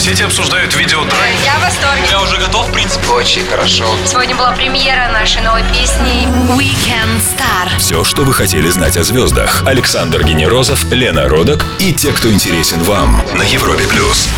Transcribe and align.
сети 0.00 0.22
обсуждают 0.22 0.74
видео 0.76 1.04
драки. 1.04 1.44
Я 1.44 1.58
в 1.58 1.62
восторге. 1.62 2.02
Я 2.10 2.22
уже 2.22 2.38
готов, 2.38 2.68
в 2.68 2.72
принципе. 2.72 3.06
Очень 3.08 3.44
хорошо. 3.44 3.84
Сегодня 4.06 4.34
была 4.34 4.52
премьера 4.52 5.10
нашей 5.12 5.42
новой 5.42 5.62
песни 5.64 6.26
Weekend 6.56 7.20
Star. 7.20 7.68
Все, 7.78 8.02
что 8.02 8.22
вы 8.22 8.32
хотели 8.32 8.68
знать 8.70 8.96
о 8.96 9.04
звездах. 9.04 9.62
Александр 9.66 10.24
Генерозов, 10.24 10.90
Лена 10.90 11.28
Родок 11.28 11.64
и 11.78 11.92
те, 11.92 12.12
кто 12.12 12.32
интересен 12.32 12.82
вам 12.82 13.22
на 13.34 13.42
Европе 13.42 13.84
плюс. 13.88 14.28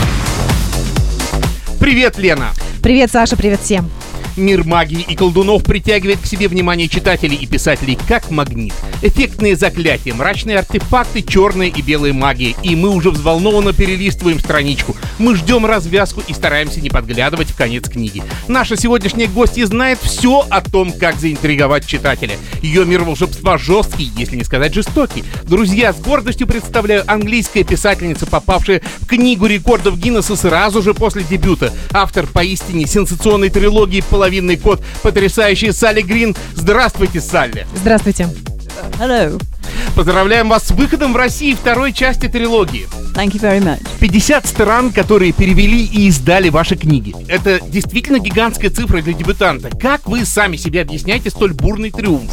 Привет, 1.79 2.19
Лена! 2.19 2.53
Привет, 2.83 3.13
Саша, 3.13 3.37
привет 3.37 3.60
всем. 3.63 3.88
Мир 4.37 4.64
магии 4.64 5.04
и 5.06 5.14
колдунов 5.14 5.62
притягивает 5.64 6.21
к 6.21 6.26
себе 6.26 6.49
внимание 6.49 6.88
читателей 6.88 7.37
и 7.37 7.46
писателей 7.46 7.99
как 8.08 8.31
магнит. 8.31 8.72
Эффектные 9.03 9.56
заклятия, 9.56 10.14
мрачные 10.14 10.58
артефакты, 10.58 11.22
черная 11.22 11.67
и 11.67 11.82
белая 11.82 12.14
магия. 12.14 12.54
И 12.63 12.74
мы 12.74 12.88
уже 12.90 13.10
взволнованно 13.10 13.74
перелистываем 13.74 14.40
страничку. 14.40 14.96
Мы 15.18 15.37
ждем 15.37 15.67
развязку 15.67 16.23
и 16.27 16.32
стараемся 16.32 16.80
не 16.80 16.88
подглядывать 16.88 17.50
в 17.50 17.56
конец 17.56 17.88
книги. 17.88 18.22
Наша 18.48 18.77
сегодняшняя 18.77 19.27
гостья 19.27 19.66
знает 19.66 19.98
все 20.02 20.46
о 20.48 20.62
том, 20.62 20.92
как 20.92 21.19
заинтриговать 21.19 21.86
читателя. 21.86 22.36
Ее 22.62 22.86
мир 22.86 23.02
волшебства 23.02 23.58
жесткий, 23.58 24.10
если 24.16 24.36
не 24.36 24.44
сказать 24.44 24.72
жестокий. 24.72 25.24
Друзья, 25.44 25.92
с 25.92 26.00
гордостью 26.00 26.46
представляю 26.46 27.05
английская 27.06 27.64
писательница, 27.64 28.27
попавшая 28.27 28.80
в 29.00 29.06
книгу 29.06 29.44
рекордов 29.46 29.98
Гиннесса 29.98 30.36
сразу 30.36 30.80
же 30.80 30.94
после 30.94 31.22
дебюта. 31.22 31.72
Автор 31.92 32.27
поистине 32.27 32.86
сенсационной 32.86 33.50
трилогии 33.50 34.00
«Половинный 34.22 34.56
код», 34.56 34.80
потрясающий 35.02 35.72
Салли 35.72 36.00
Грин. 36.00 36.36
Здравствуйте, 36.54 37.20
Салли! 37.20 37.66
Здравствуйте. 37.74 38.28
Hello. 39.00 39.42
Поздравляем 39.96 40.48
вас 40.48 40.68
с 40.68 40.70
выходом 40.70 41.12
в 41.12 41.16
России 41.16 41.54
второй 41.54 41.92
части 41.92 42.28
трилогии. 42.28 42.86
Thank 43.16 43.32
you 43.32 43.40
very 43.40 43.60
much. 43.60 43.80
50 43.98 44.46
стран, 44.46 44.92
которые 44.92 45.32
перевели 45.32 45.84
и 45.84 46.06
издали 46.06 46.50
ваши 46.50 46.77
книги. 46.77 47.16
Это 47.27 47.58
действительно 47.66 48.20
гигантская 48.20 48.70
цифра 48.70 49.02
для 49.02 49.12
дебютанта. 49.12 49.77
Как 49.77 50.06
вы 50.06 50.25
сами 50.25 50.54
себе 50.54 50.82
объясняете 50.82 51.28
столь 51.28 51.52
бурный 51.52 51.91
триумф? 51.91 52.30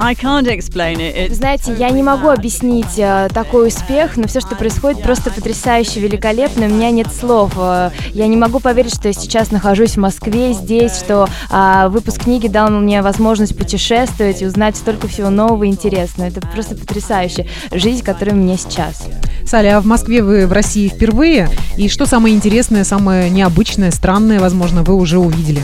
I 0.00 0.14
can't 0.14 0.46
explain 0.46 0.98
it. 0.98 1.14
It's 1.16 1.34
Знаете, 1.34 1.74
я 1.78 1.90
не 1.90 2.02
могу 2.02 2.28
объяснить 2.28 2.98
э, 2.98 3.28
такой 3.32 3.68
успех, 3.68 4.16
но 4.16 4.26
все, 4.26 4.40
что 4.40 4.56
происходит, 4.56 5.02
просто 5.02 5.30
потрясающе, 5.30 6.00
великолепно. 6.00 6.66
У 6.66 6.68
меня 6.68 6.90
нет 6.90 7.08
слов. 7.12 7.52
Э, 7.56 7.90
я 8.12 8.26
не 8.26 8.36
могу 8.36 8.60
поверить, 8.60 8.94
что 8.94 9.08
я 9.08 9.14
сейчас 9.14 9.50
нахожусь 9.50 9.92
в 9.92 9.98
Москве, 9.98 10.52
здесь, 10.52 10.96
что 10.98 11.28
э, 11.50 11.88
выпуск 11.88 12.24
книги 12.24 12.48
дал 12.48 12.70
мне 12.70 13.02
возможность 13.02 13.56
путешествовать 13.56 14.42
и 14.42 14.46
узнать 14.46 14.76
столько 14.76 15.06
всего 15.06 15.30
нового 15.30 15.64
и 15.64 15.68
интересного. 15.68 16.28
Это 16.28 16.40
просто 16.40 16.76
потрясающе. 16.76 17.46
Жизнь, 17.72 18.04
которая 18.04 18.34
у 18.34 18.38
меня 18.38 18.56
сейчас. 18.56 19.04
Саля, 19.46 19.78
а 19.78 19.80
в 19.80 19.86
Москве 19.86 20.22
вы 20.22 20.46
в 20.46 20.52
России 20.52 20.88
впервые? 20.88 21.48
И 21.76 21.88
что 21.88 22.06
самое 22.06 22.34
интересное, 22.34 22.84
самое 22.84 23.30
необычное, 23.30 23.90
странное, 23.90 24.40
возможно, 24.40 24.82
вы 24.82 24.94
уже 24.94 25.18
увидели? 25.18 25.62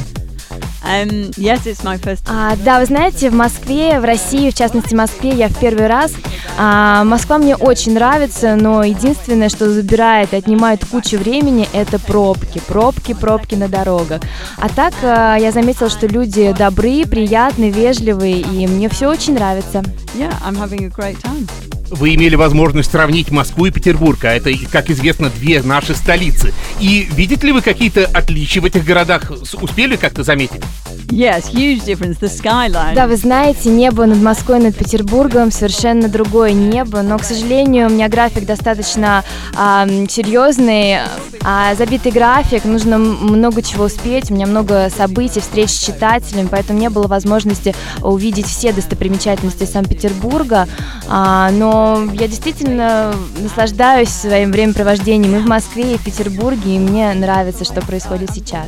Um, 0.85 1.31
yes, 1.37 1.67
it's 1.67 1.83
my 1.85 1.99
first. 1.99 2.23
А, 2.27 2.57
да, 2.57 2.81
вы 2.81 2.87
знаете, 2.87 3.31
в 3.31 3.35
Москве, 3.35 4.01
в 4.01 4.05
России, 4.05 4.51
в 4.51 4.55
частности 4.55 4.95
в 4.95 4.97
Москве, 4.97 5.31
я 5.31 5.49
в 5.49 5.59
первый 5.59 5.87
раз. 5.87 6.13
А, 6.59 7.05
Москва 7.05 7.39
мне 7.39 7.57
очень 7.57 7.95
нравится, 7.95 8.57
но 8.57 8.83
единственное, 8.83 9.49
что 9.49 9.71
забирает 9.71 10.33
и 10.33 10.37
отнимает 10.37 10.85
кучу 10.85 11.19
времени, 11.19 11.69
это 11.73 11.99
пробки. 11.99 12.61
Пробки, 12.67 13.15
пробки 13.15 13.55
на 13.55 13.69
дорогах. 13.69 14.23
А 14.57 14.69
так 14.69 14.95
а, 15.03 15.37
я 15.37 15.53
заметила, 15.53 15.91
что 15.91 16.07
люди 16.07 16.55
добрые, 16.57 17.07
приятные, 17.07 17.71
вежливые, 17.71 18.41
и 18.41 18.67
мне 18.67 18.89
все 18.89 19.09
очень 19.09 19.35
нравится. 19.35 19.83
Yeah, 20.15 20.33
I'm 20.45 20.57
having 20.57 20.85
a 20.85 20.89
great 20.89 21.19
time. 21.23 21.49
Вы 21.91 22.15
имели 22.15 22.37
возможность 22.37 22.91
сравнить 22.91 23.31
Москву 23.31 23.67
и 23.67 23.71
Петербург, 23.71 24.25
а 24.25 24.33
это, 24.33 24.51
как 24.71 24.91
известно, 24.91 25.29
две 25.29 25.63
наши 25.63 25.95
столицы. 25.95 26.55
И 26.79 27.09
видите 27.13 27.47
ли 27.47 27.53
вы 27.53 27.63
какие-то 27.63 28.07
отличия 28.07 28.63
в 28.63 28.65
этих 28.65 28.85
городах? 28.85 29.31
Успели 29.61 29.97
как-то 29.97 30.23
заметить? 30.23 30.63
Yes, 31.09 31.53
huge 31.53 31.85
difference. 31.85 32.21
The 32.21 32.31
skyline. 32.31 32.95
Да, 32.95 33.09
вы 33.09 33.17
знаете, 33.17 33.69
небо 33.69 34.07
над 34.07 34.23
Москвой, 34.23 34.61
над 34.61 34.77
Петербургом 34.77 35.51
совершенно 35.51 36.09
другое 36.09 36.53
небо, 36.53 37.03
но, 37.03 37.19
к 37.19 37.25
сожалению, 37.25 37.89
у 37.89 37.91
меня 37.91 38.09
график 38.09 38.47
достаточно 38.47 39.25
ам, 39.57 40.09
серьезный, 40.09 40.99
а, 41.43 41.75
забитый 41.75 42.13
график, 42.13 42.65
нужно 42.65 42.99
много 42.99 43.63
чего 43.63 43.85
успеть, 43.85 44.31
у 44.31 44.35
меня 44.35 44.47
много 44.47 44.91
событий, 44.91 45.41
встреч 45.41 45.71
с 45.71 45.79
читателями, 45.79 46.49
поэтому 46.51 46.79
не 46.79 46.91
было 46.91 47.07
возможности 47.07 47.75
увидеть 48.03 48.47
все 48.47 48.73
достопримечательности 48.73 49.65
Санкт-Петербурга, 49.65 50.69
А, 51.09 51.51
но 51.51 52.03
я 52.13 52.29
действительно 52.29 53.15
наслаждаюсь 53.41 54.11
своим 54.11 54.53
времяпровождением 54.53 55.37
и 55.37 55.39
в 55.41 55.47
Москве, 55.47 55.95
и 55.95 55.99
в 55.99 56.05
Петербурге, 56.05 56.77
и 56.77 56.79
мне 56.79 57.13
нравится, 57.15 57.65
что 57.65 57.81
происходит 57.81 58.31
сейчас. 58.33 58.67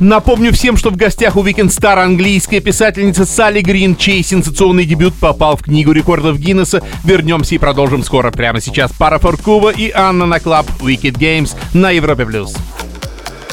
Напомню 0.00 0.52
всем, 0.52 0.76
что 0.76 0.90
в 0.90 0.96
гостях 0.96 1.36
у 1.36 1.44
Weekend 1.44 1.68
Star 1.68 1.98
английская 1.98 2.60
писательница 2.60 3.24
Салли 3.24 3.60
Грин, 3.60 3.94
чей 3.96 4.24
сенсационный 4.24 4.84
дебют 4.84 5.14
попал 5.14 5.56
в 5.56 5.62
книгу 5.62 5.92
рекордов 5.92 6.38
Гиннесса. 6.38 6.82
Вернемся 7.04 7.54
и 7.54 7.58
продолжим 7.58 8.02
скоро. 8.02 8.32
Прямо 8.32 8.60
сейчас 8.60 8.92
Пара 8.92 9.18
Форкува 9.18 9.70
и 9.70 9.92
Анна 9.92 10.26
на 10.26 10.40
клаб 10.40 10.66
Wicked 11.04 11.18
Games 11.18 11.54
на 11.74 11.90
Европе+. 11.90 12.24
плюс. 12.24 12.54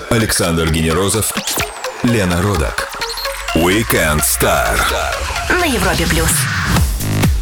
Александр 0.10 0.72
Генерозов, 0.72 1.34
Лена 2.04 2.42
Родок. 2.42 2.90
Weekend 3.56 4.22
Star. 4.22 4.80
На 5.50 5.66
Европе 5.66 6.08
Плюс. 6.10 6.30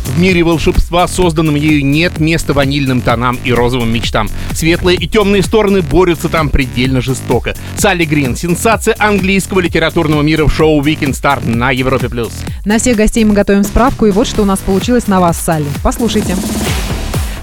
В 0.05 0.19
мире 0.19 0.41
волшебства, 0.41 1.07
созданном 1.07 1.53
ею, 1.53 1.85
нет 1.85 2.19
места 2.19 2.53
ванильным 2.53 3.01
тонам 3.01 3.37
и 3.43 3.53
розовым 3.53 3.93
мечтам. 3.93 4.29
Светлые 4.53 4.97
и 4.97 5.07
темные 5.07 5.43
стороны 5.43 5.83
борются 5.83 6.27
там 6.27 6.49
предельно 6.49 7.01
жестоко. 7.01 7.53
Салли 7.77 8.05
Грин, 8.05 8.35
сенсация 8.35 8.95
английского 8.97 9.59
литературного 9.59 10.23
мира 10.23 10.45
в 10.45 10.53
шоу 10.53 10.81
Weekend 10.81 11.11
Star 11.11 11.47
на 11.47 11.69
Европе+. 11.69 12.09
плюс. 12.09 12.31
На 12.65 12.79
всех 12.79 12.97
гостей 12.97 13.23
мы 13.25 13.35
готовим 13.35 13.63
справку, 13.63 14.07
и 14.07 14.11
вот 14.11 14.25
что 14.27 14.41
у 14.41 14.45
нас 14.45 14.57
получилось 14.59 15.05
на 15.05 15.19
вас, 15.19 15.37
Салли. 15.37 15.67
Послушайте. 15.83 16.35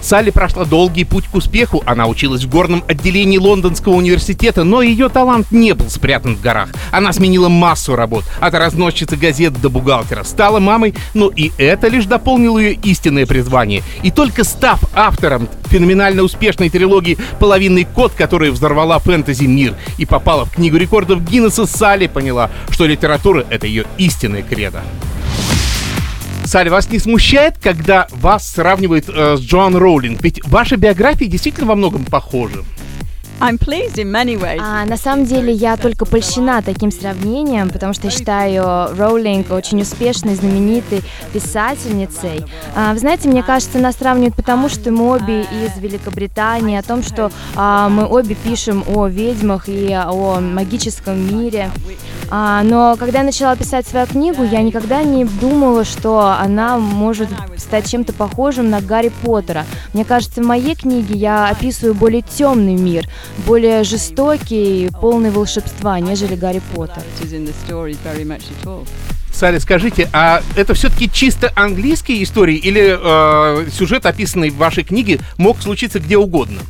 Салли 0.07 0.31
прошла 0.31 0.65
долгий 0.65 1.03
путь 1.03 1.25
к 1.27 1.35
успеху. 1.35 1.83
Она 1.85 2.07
училась 2.07 2.45
в 2.45 2.49
горном 2.49 2.85
отделении 2.87 3.39
Лондонского 3.39 3.95
университета, 3.95 4.63
но 4.63 4.81
ее 4.81 5.09
талант 5.09 5.51
не 5.51 5.75
был 5.75 5.91
спрятан 5.91 6.37
в 6.37 6.41
горах. 6.41 6.69
Она 6.93 7.13
сменила 7.13 7.49
массу 7.49 7.97
работ, 7.97 8.23
от 8.39 8.55
разносчицы 8.55 9.17
газет 9.17 9.61
до 9.61 9.69
бухгалтера. 9.69 10.23
Стала 10.23 10.61
мамой, 10.61 10.95
но 11.13 11.29
и 11.35 11.51
это 11.59 11.89
лишь 11.89 12.05
дополнило 12.05 12.57
ее 12.57 12.75
истинное 12.75 13.27
призвание. 13.27 13.83
И 14.05 14.13
только 14.13 14.45
став 14.45 14.79
автором 14.95 15.49
феноменально 15.65 16.23
успешной 16.23 16.71
трилогии 16.71 17.19
«Половинный 17.41 17.83
код», 17.83 18.13
которая 18.17 18.53
взорвала 18.53 19.01
фэнтези-мир 19.01 19.75
и 19.99 20.07
попала 20.07 20.45
в 20.45 20.53
книгу 20.53 20.77
рекордов 20.77 21.29
Гиннесса, 21.29 21.67
Салли 21.67 22.07
поняла, 22.07 22.53
что 22.71 22.87
литература— 22.87 23.45
это 23.51 23.67
ее 23.67 23.87
истинная 23.99 24.45
кредо. 24.45 24.85
Салли, 26.47 26.69
вас 26.69 26.89
не 26.91 26.99
смущает, 27.01 27.59
когда 27.61 28.07
вас 28.13 28.49
сравнивают 28.49 29.07
э, 29.09 29.37
с 29.37 29.41
Джоан 29.41 29.77
Роулинг? 29.77 30.23
Ведь 30.23 30.45
ваши 30.47 30.77
биографии 30.77 31.25
действительно 31.25 31.67
во 31.67 31.75
многом 31.75 32.05
похожи. 32.05 32.63
А, 34.63 34.87
на 34.87 34.97
самом 34.97 35.27
деле 35.27 35.53
я 35.53 35.77
только 35.77 36.07
польщена 36.07 36.63
таким 36.63 36.91
сравнением, 36.91 37.69
потому 37.69 37.93
что 37.93 38.11
считаю 38.11 38.97
Роулинг 38.97 39.51
очень 39.51 39.83
успешной, 39.83 40.37
знаменитой 40.37 41.03
писательницей. 41.33 42.45
А, 42.75 42.95
вы 42.95 42.99
знаете, 42.99 43.29
мне 43.29 43.43
кажется, 43.43 43.79
нас 43.79 43.97
сравнивают 43.97 44.35
потому, 44.35 44.69
что 44.69 44.91
мы 44.91 45.17
обе 45.17 45.43
из 45.43 45.77
Великобритании, 45.79 46.79
о 46.79 46.83
том, 46.83 47.03
что 47.03 47.31
а, 47.55 47.89
мы 47.91 48.07
обе 48.07 48.35
пишем 48.35 48.85
о 48.89 49.07
ведьмах 49.07 49.69
и 49.69 49.93
о 49.93 50.41
магическом 50.41 51.19
мире. 51.39 51.71
А, 52.31 52.63
но 52.63 52.97
когда 52.99 53.19
я 53.19 53.25
начала 53.25 53.55
писать 53.55 53.87
свою 53.87 54.07
книгу, 54.07 54.43
я 54.45 54.63
никогда 54.63 55.03
не 55.03 55.25
думала, 55.25 55.85
что 55.85 56.37
она 56.41 56.79
может 56.79 57.29
стать 57.57 57.91
чем-то 57.91 58.13
похожим 58.13 58.71
на 58.71 58.81
Гарри 58.81 59.13
Поттера. 59.23 59.65
Мне 59.93 60.05
кажется, 60.05 60.43
в 60.43 60.47
моей 60.47 60.75
книге 60.75 61.17
я 61.17 61.49
описываю 61.49 61.95
более 61.95 62.23
темный 62.23 62.75
мир, 62.75 63.07
более 63.47 63.85
жестокий, 63.85 64.91
полный 65.01 65.31
волшебства, 65.31 65.99
нежели 66.01 66.35
Гарри 66.35 66.63
Поттер. 66.75 67.03
Салли, 69.33 69.59
скажите, 69.59 70.09
а 70.15 70.43
это 70.57 70.73
все-таки 70.73 71.11
чисто 71.11 71.53
английские 71.55 72.23
истории 72.23 72.57
или 72.57 72.97
э, 72.99 73.71
сюжет, 73.71 74.07
описанный 74.07 74.49
в 74.49 74.57
вашей 74.57 74.83
книге, 74.83 75.21
мог 75.37 75.61
случиться 75.61 76.01
где 76.01 76.17
угодно? 76.17 76.63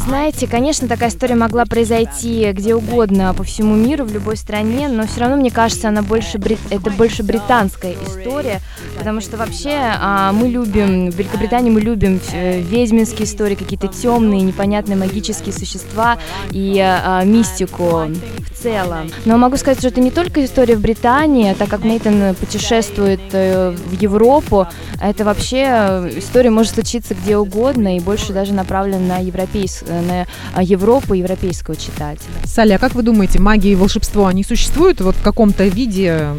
Знаете, 0.00 0.46
конечно, 0.46 0.88
такая 0.88 1.08
история 1.10 1.34
могла 1.34 1.64
произойти 1.64 2.50
где 2.52 2.74
угодно 2.74 3.34
по 3.34 3.42
всему 3.42 3.74
миру, 3.74 4.04
в 4.04 4.12
любой 4.12 4.36
стране, 4.36 4.88
но 4.88 5.06
все 5.06 5.20
равно, 5.20 5.36
мне 5.36 5.50
кажется, 5.50 5.88
она 5.88 6.02
больше 6.02 6.38
брит- 6.38 6.58
это 6.70 6.90
больше 6.90 7.22
британская 7.22 7.94
история, 8.06 8.60
потому 8.98 9.20
что 9.20 9.36
вообще 9.36 9.76
а, 10.00 10.32
мы 10.32 10.48
любим, 10.48 11.10
в 11.10 11.16
Великобритании 11.16 11.70
мы 11.70 11.80
любим 11.80 12.20
э, 12.32 12.60
ведьминские 12.60 13.24
истории, 13.24 13.54
какие-то 13.54 13.88
темные, 13.88 14.42
непонятные 14.42 14.96
магические 14.96 15.52
существа 15.52 16.18
и 16.50 16.78
а, 16.80 17.24
мистику 17.24 18.06
в 18.52 18.62
целом. 18.62 19.10
Но 19.24 19.36
могу 19.38 19.56
сказать, 19.56 19.78
что 19.78 19.88
это 19.88 20.00
не 20.00 20.10
только 20.10 20.44
история 20.44 20.76
в 20.76 20.80
Британии, 20.80 21.54
так 21.54 21.68
как 21.68 21.84
Нейтан 21.84 22.34
путешествует 22.34 23.20
э, 23.32 23.70
в 23.70 24.00
Европу, 24.00 24.66
это 25.00 25.24
вообще 25.24 25.64
э, 25.68 26.10
история 26.16 26.50
может 26.50 26.74
случиться 26.74 27.14
где 27.14 27.36
угодно 27.36 27.96
и 27.96 28.00
больше 28.00 28.32
даже 28.32 28.52
на 28.52 28.64
направлена 28.68 29.16
на, 29.16 29.18
европейс... 29.18 29.82
на 29.88 30.26
а, 30.54 30.62
Европу 30.62 31.14
европейского 31.14 31.74
читателя. 31.74 32.28
Салли, 32.44 32.72
а 32.72 32.78
как 32.78 32.94
вы 32.94 33.02
думаете, 33.02 33.40
магия 33.40 33.72
и 33.72 33.74
волшебство, 33.74 34.26
они 34.26 34.44
существуют 34.44 35.00
вот 35.00 35.16
в 35.16 35.22
каком-то 35.22 35.64
виде 35.64 36.34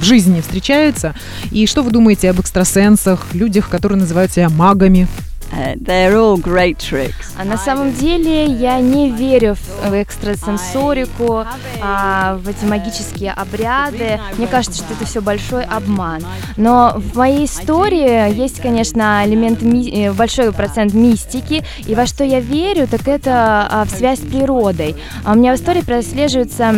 в 0.00 0.04
жизни 0.04 0.40
встречаются? 0.40 1.14
И 1.50 1.66
что 1.66 1.82
вы 1.82 1.90
думаете 1.90 2.30
об 2.30 2.38
экстрасенсах, 2.40 3.34
людях, 3.34 3.68
которые 3.68 3.98
называют 3.98 4.32
себя 4.32 4.48
магами? 4.48 5.08
Uh, 5.50 5.74
they're 5.80 6.14
all 6.14 6.36
great 6.36 6.76
tricks. 6.76 7.34
А 7.38 7.44
на 7.44 7.56
самом 7.56 7.92
деле 7.94 8.44
я 8.44 8.80
не 8.80 9.10
верю 9.10 9.56
в 9.82 10.02
экстрасенсорику, 10.02 11.46
а, 11.80 12.36
в 12.36 12.48
эти 12.48 12.64
магические 12.64 13.32
обряды. 13.32 14.20
Мне 14.36 14.46
кажется, 14.46 14.84
что 14.84 14.92
это 14.92 15.06
все 15.06 15.22
большой 15.22 15.64
обман. 15.64 16.22
Но 16.56 16.92
в 16.96 17.16
моей 17.16 17.46
истории 17.46 18.34
есть, 18.34 18.60
конечно, 18.60 19.22
элемент 19.24 19.62
ми- 19.62 19.90
э, 19.90 20.12
большой 20.12 20.52
процент 20.52 20.92
мистики. 20.92 21.64
И 21.86 21.94
во 21.94 22.04
что 22.06 22.24
я 22.24 22.40
верю, 22.40 22.86
так 22.86 23.08
это 23.08 23.66
а, 23.70 23.84
в 23.86 23.90
связь 23.90 24.18
с 24.18 24.22
природой. 24.22 24.96
У 25.24 25.34
меня 25.34 25.52
в 25.52 25.56
истории 25.56 25.80
прослеживается 25.80 26.74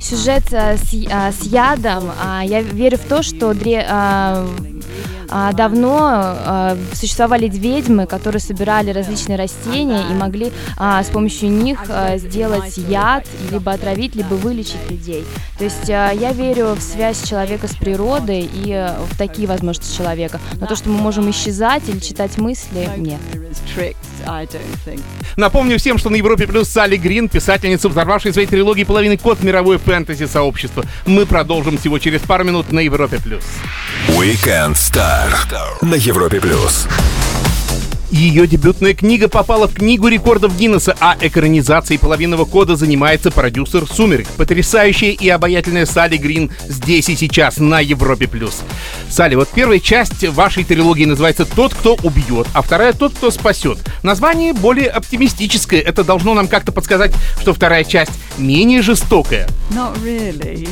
сюжет 0.00 0.42
а, 0.52 0.76
с, 0.76 0.90
с 0.90 1.42
ядом. 1.46 2.10
Я 2.42 2.62
верю 2.62 2.98
в 2.98 3.02
то, 3.08 3.22
что 3.22 3.54
дре, 3.54 3.86
давно 5.52 5.98
а, 6.02 6.76
существовали 6.94 7.48
ведьмы, 7.48 8.06
которые 8.06 8.40
собирали 8.40 8.90
различные 8.90 9.36
растения 9.36 10.04
и 10.10 10.14
могли 10.14 10.52
а, 10.76 11.02
с 11.02 11.08
помощью 11.08 11.50
них 11.50 11.80
а, 11.88 12.16
сделать 12.18 12.76
яд, 12.76 13.26
либо 13.50 13.72
отравить, 13.72 14.14
либо 14.14 14.34
вылечить 14.34 14.90
людей. 14.90 15.24
То 15.58 15.64
есть 15.64 15.88
а, 15.90 16.10
я 16.10 16.32
верю 16.32 16.74
в 16.74 16.80
связь 16.80 17.26
человека 17.26 17.68
с 17.68 17.74
природой 17.74 18.40
и 18.40 18.72
а, 18.72 19.04
в 19.10 19.16
такие 19.16 19.48
возможности 19.48 19.96
человека. 19.96 20.40
Но 20.54 20.66
то, 20.66 20.76
что 20.76 20.88
мы 20.88 20.98
можем 20.98 21.30
исчезать 21.30 21.88
или 21.88 21.98
читать 21.98 22.38
мысли, 22.38 22.88
нет. 22.96 23.20
Напомню 25.36 25.78
всем, 25.78 25.98
что 25.98 26.10
на 26.10 26.16
Европе 26.16 26.46
плюс 26.46 26.68
Салли 26.68 26.96
Грин, 26.96 27.28
писательница, 27.28 27.88
взорвавшая 27.88 28.32
своей 28.32 28.48
трилогии 28.48 28.84
половины 28.84 29.16
код 29.16 29.42
мировое 29.42 29.78
фэнтези 29.78 30.26
сообщество. 30.26 30.84
Мы 31.06 31.26
продолжим 31.26 31.78
всего 31.78 31.98
через 31.98 32.20
пару 32.20 32.44
минут 32.44 32.70
на 32.72 32.80
Европе 32.80 33.18
плюс. 33.22 33.44
Weekend 34.08 34.74
Star 34.74 35.21
на 35.82 35.94
Европе 35.94 36.40
плюс. 36.40 36.88
Ее 38.12 38.46
дебютная 38.46 38.92
книга 38.92 39.26
попала 39.26 39.66
в 39.66 39.72
книгу 39.72 40.06
рекордов 40.06 40.54
Гиннесса, 40.58 40.94
а 41.00 41.16
экранизацией 41.18 41.98
половинного 41.98 42.44
кода 42.44 42.76
занимается 42.76 43.30
продюсер 43.30 43.86
«Сумерек». 43.90 44.28
Потрясающая 44.36 45.12
и 45.12 45.30
обаятельная 45.30 45.86
Салли 45.86 46.18
Грин 46.18 46.50
здесь 46.68 47.08
и 47.08 47.16
сейчас 47.16 47.56
на 47.56 47.80
Европе+. 47.80 48.28
плюс. 48.28 48.60
Салли, 49.08 49.34
вот 49.34 49.48
первая 49.48 49.78
часть 49.78 50.28
вашей 50.28 50.64
трилогии 50.64 51.06
называется 51.06 51.46
«Тот, 51.46 51.72
кто 51.72 51.96
убьет», 52.02 52.46
а 52.52 52.60
вторая 52.60 52.92
«Тот, 52.92 53.14
кто 53.14 53.30
спасет». 53.30 53.78
Название 54.02 54.52
более 54.52 54.88
оптимистическое. 54.88 55.80
Это 55.80 56.04
должно 56.04 56.34
нам 56.34 56.48
как-то 56.48 56.70
подсказать, 56.70 57.14
что 57.40 57.54
вторая 57.54 57.84
часть 57.84 58.12
менее 58.36 58.82
жестокая. 58.82 59.48
Not 59.70 59.96
really. 60.04 60.68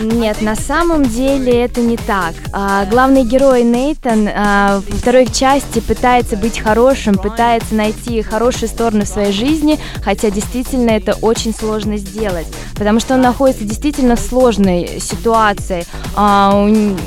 Нет, 0.00 0.40
на 0.40 0.56
самом 0.56 1.04
деле 1.04 1.64
это 1.64 1.80
не 1.82 1.98
так. 1.98 2.34
А, 2.52 2.86
главный 2.86 3.24
герой 3.24 3.62
Нейтан 3.62 4.28
а, 4.28 4.82
во 4.88 4.96
второй 4.96 5.26
части 5.26 5.80
пытается 5.80 6.29
быть 6.36 6.58
хорошим, 6.58 7.16
пытается 7.16 7.74
найти 7.74 8.22
хорошие 8.22 8.68
стороны 8.68 9.04
в 9.04 9.08
своей 9.08 9.32
жизни, 9.32 9.78
хотя 10.02 10.30
действительно 10.30 10.90
это 10.90 11.14
очень 11.14 11.54
сложно 11.54 11.96
сделать, 11.96 12.46
потому 12.74 13.00
что 13.00 13.14
он 13.14 13.20
находится 13.22 13.64
действительно 13.64 14.16
в 14.16 14.20
сложной 14.20 15.00
ситуации. 15.00 15.84
А, 16.14 16.54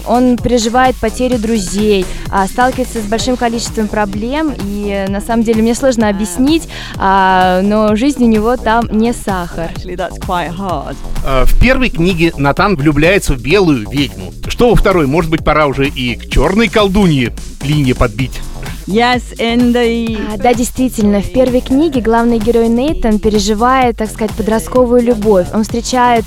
он- 0.07 0.37
переживает 0.37 0.95
потерю 0.95 1.37
друзей, 1.39 2.05
а, 2.29 2.47
сталкивается 2.47 2.99
с 3.01 3.05
большим 3.05 3.37
количеством 3.37 3.87
проблем, 3.87 4.53
и 4.65 5.05
на 5.09 5.21
самом 5.21 5.43
деле 5.43 5.61
мне 5.61 5.75
сложно 5.75 6.09
объяснить, 6.09 6.63
а, 6.97 7.61
но 7.61 7.95
жизнь 7.95 8.23
у 8.23 8.27
него 8.27 8.57
там 8.57 8.87
не 8.91 9.13
сахар. 9.13 9.71
Э, 11.25 11.45
В 11.45 11.59
первой 11.59 11.89
книге 11.89 12.33
Натан 12.37 12.75
влюбляется 12.75 13.33
в 13.33 13.41
белую 13.41 13.89
ведьму. 13.89 14.33
Что 14.47 14.69
во 14.69 14.75
второй? 14.75 15.07
Может 15.07 15.29
быть, 15.31 15.43
пора 15.43 15.67
уже 15.67 15.87
и 15.87 16.15
к 16.15 16.29
черной 16.29 16.67
колдунье 16.67 17.33
линии 17.63 17.93
подбить? 17.93 18.39
Yes, 18.85 19.21
in 19.37 19.71
the 19.71 20.17
А, 20.33 20.37
Да, 20.37 20.53
действительно, 20.53 21.21
в 21.21 21.31
первой 21.31 21.61
книге 21.61 22.01
главный 22.01 22.37
герой 22.37 22.67
Нейтан 22.67 23.19
переживает, 23.19 23.97
так 23.97 24.09
сказать, 24.09 24.35
подростковую 24.35 25.01
любовь. 25.01 25.47
Он 25.53 25.63
встречает 25.63 26.25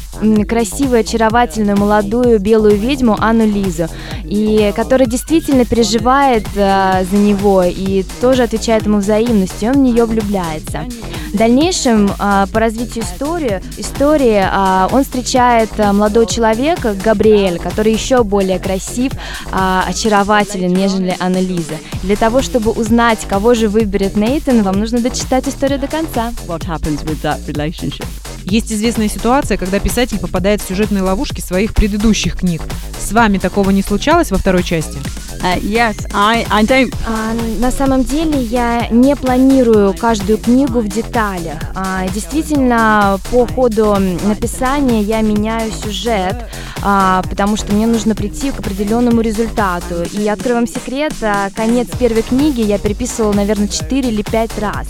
красивую, 0.49 1.01
очаровательную, 1.01 1.77
молодую 1.77 2.39
белую 2.41 2.77
ведьму 2.77 3.17
Анну 3.21 3.47
Лизу, 3.47 3.89
и 4.25 4.73
которая 4.75 5.07
действительно 5.07 5.65
переживает 5.65 6.47
а, 6.57 7.05
за 7.05 7.17
него 7.17 7.63
и 7.63 8.05
тоже 8.21 8.45
отвечает 8.45 8.87
ему 8.87 8.99
взаимностью, 8.99 9.71
он 9.71 9.75
в 9.75 9.79
нее 9.79 10.07
влюбляется. 10.07 10.85
В 11.33 11.37
дальнейшем, 11.37 12.11
а, 12.19 12.47
по 12.47 12.61
развитию 12.61 13.05
истории, 13.05 13.61
истории 13.77 14.43
а, 14.43 14.89
он 14.91 15.05
встречает 15.05 15.69
а, 15.79 15.93
молодого 15.93 16.25
человека, 16.25 16.95
Габриэль, 17.05 17.59
который 17.59 17.93
еще 17.93 18.23
более 18.25 18.59
красив, 18.59 19.13
а, 19.53 19.85
очарователен, 19.87 20.73
нежели 20.73 21.15
Анна 21.21 21.41
Лиза. 21.41 21.75
Для 22.03 22.17
того, 22.17 22.41
чтобы 22.47 22.71
узнать, 22.71 23.19
кого 23.29 23.55
же 23.55 23.69
выберет 23.69 24.17
Нейтан, 24.17 24.63
вам 24.63 24.79
нужно 24.79 25.01
дочитать 25.01 25.49
историю 25.49 25.79
до 25.79 25.89
конца. 25.89 26.33
what 26.47 26.61
happens 26.61 27.05
with 27.05 27.21
that 27.23 27.45
relationship. 27.47 28.07
Есть 28.45 28.73
известная 28.73 29.09
ситуация, 29.09 29.59
когда 29.59 29.81
писатель 29.81 30.19
попадает 30.19 30.63
в 30.63 30.69
сюжетные 30.69 31.03
ловушки 31.03 31.41
своих 31.41 31.75
предыдущих 31.75 32.39
книг. 32.39 32.63
С 32.99 33.11
вами 33.11 33.39
такого 33.39 33.71
не 33.71 33.83
случалось 33.83 34.31
во 34.31 34.39
второй 34.39 34.63
части? 34.63 34.99
Uh, 35.47 35.61
yes, 35.63 35.95
I, 36.13 36.45
I 36.51 36.65
don't. 36.65 36.93
А, 37.07 37.33
на 37.61 37.71
самом 37.71 38.03
деле 38.03 38.43
я 38.43 38.89
не 38.91 39.15
планирую 39.15 39.95
каждую 39.95 40.39
книгу 40.39 40.81
в 40.81 40.89
деталях. 40.89 41.59
А, 41.73 42.09
действительно, 42.09 43.21
по 43.31 43.47
ходу 43.47 43.97
написания 44.25 45.03
я 45.03 45.21
меняю 45.21 45.71
сюжет, 45.71 46.37
а, 46.83 47.23
потому 47.31 47.57
что 47.57 47.73
мне 47.73 47.87
нужно 47.87 48.17
прийти 48.17 48.51
к 48.51 48.59
определенному 48.59 49.21
результату. 49.21 50.03
И 50.13 50.27
открою 50.27 50.57
вам 50.57 50.67
секрет, 50.67 51.13
конец 51.55 51.87
первой 51.97 52.23
книги 52.23 52.63
я 52.63 52.79
переписывала, 52.79 53.33
наверное, 53.33 53.69
4 53.69 54.09
или 54.09 54.23
5 54.23 54.59
раз, 54.59 54.89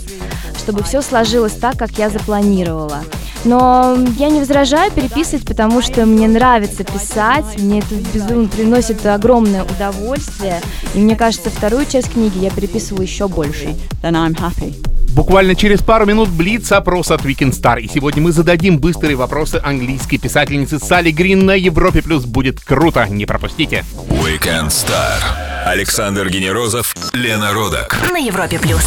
чтобы 0.57 0.81
все 0.81 1.03
сложилось 1.03 1.53
так, 1.53 1.77
как 1.77 1.91
я 1.99 2.09
запланировала. 2.09 3.03
Но 3.45 3.97
я 4.17 4.29
не 4.29 4.39
возражаю 4.39 4.91
переписывать, 4.91 5.45
потому 5.45 5.81
что 5.81 6.05
мне 6.05 6.27
нравится 6.27 6.83
писать, 6.83 7.45
мне 7.57 7.79
это 7.79 7.95
безумно 8.13 8.47
приносит 8.47 9.05
огромное 9.05 9.63
удовольствие. 9.63 10.61
И 10.93 10.99
мне 10.99 11.15
кажется, 11.15 11.49
вторую 11.49 11.85
часть 11.85 12.13
книги 12.13 12.39
я 12.39 12.49
переписываю 12.49 13.03
еще 13.03 13.27
больше. 13.27 13.75
Then 14.01 14.13
I'm 14.13 14.35
happy. 14.35 14.75
Буквально 15.17 15.55
через 15.55 15.81
пару 15.81 16.05
минут 16.05 16.29
блиц 16.29 16.71
опрос 16.71 17.09
от 17.09 17.21
Weekend 17.21 17.51
Star. 17.51 17.81
И 17.81 17.87
сегодня 17.87 18.21
мы 18.21 18.31
зададим 18.31 18.77
быстрые 18.77 19.15
вопросы 19.15 19.59
английской 19.63 20.17
писательницы 20.17 20.77
Салли 20.77 21.09
Грин 21.09 21.43
на 21.43 21.55
Европе 21.55 22.03
Плюс. 22.03 22.25
Будет 22.25 22.59
круто, 22.59 23.07
не 23.09 23.25
пропустите. 23.25 23.83
Weekend 24.09 24.67
Star. 24.67 25.47
Александр 25.65 26.29
Генерозов, 26.29 26.95
Лена 27.13 27.51
Родак. 27.51 27.97
На 28.11 28.19
Европе 28.19 28.59
плюс. 28.59 28.85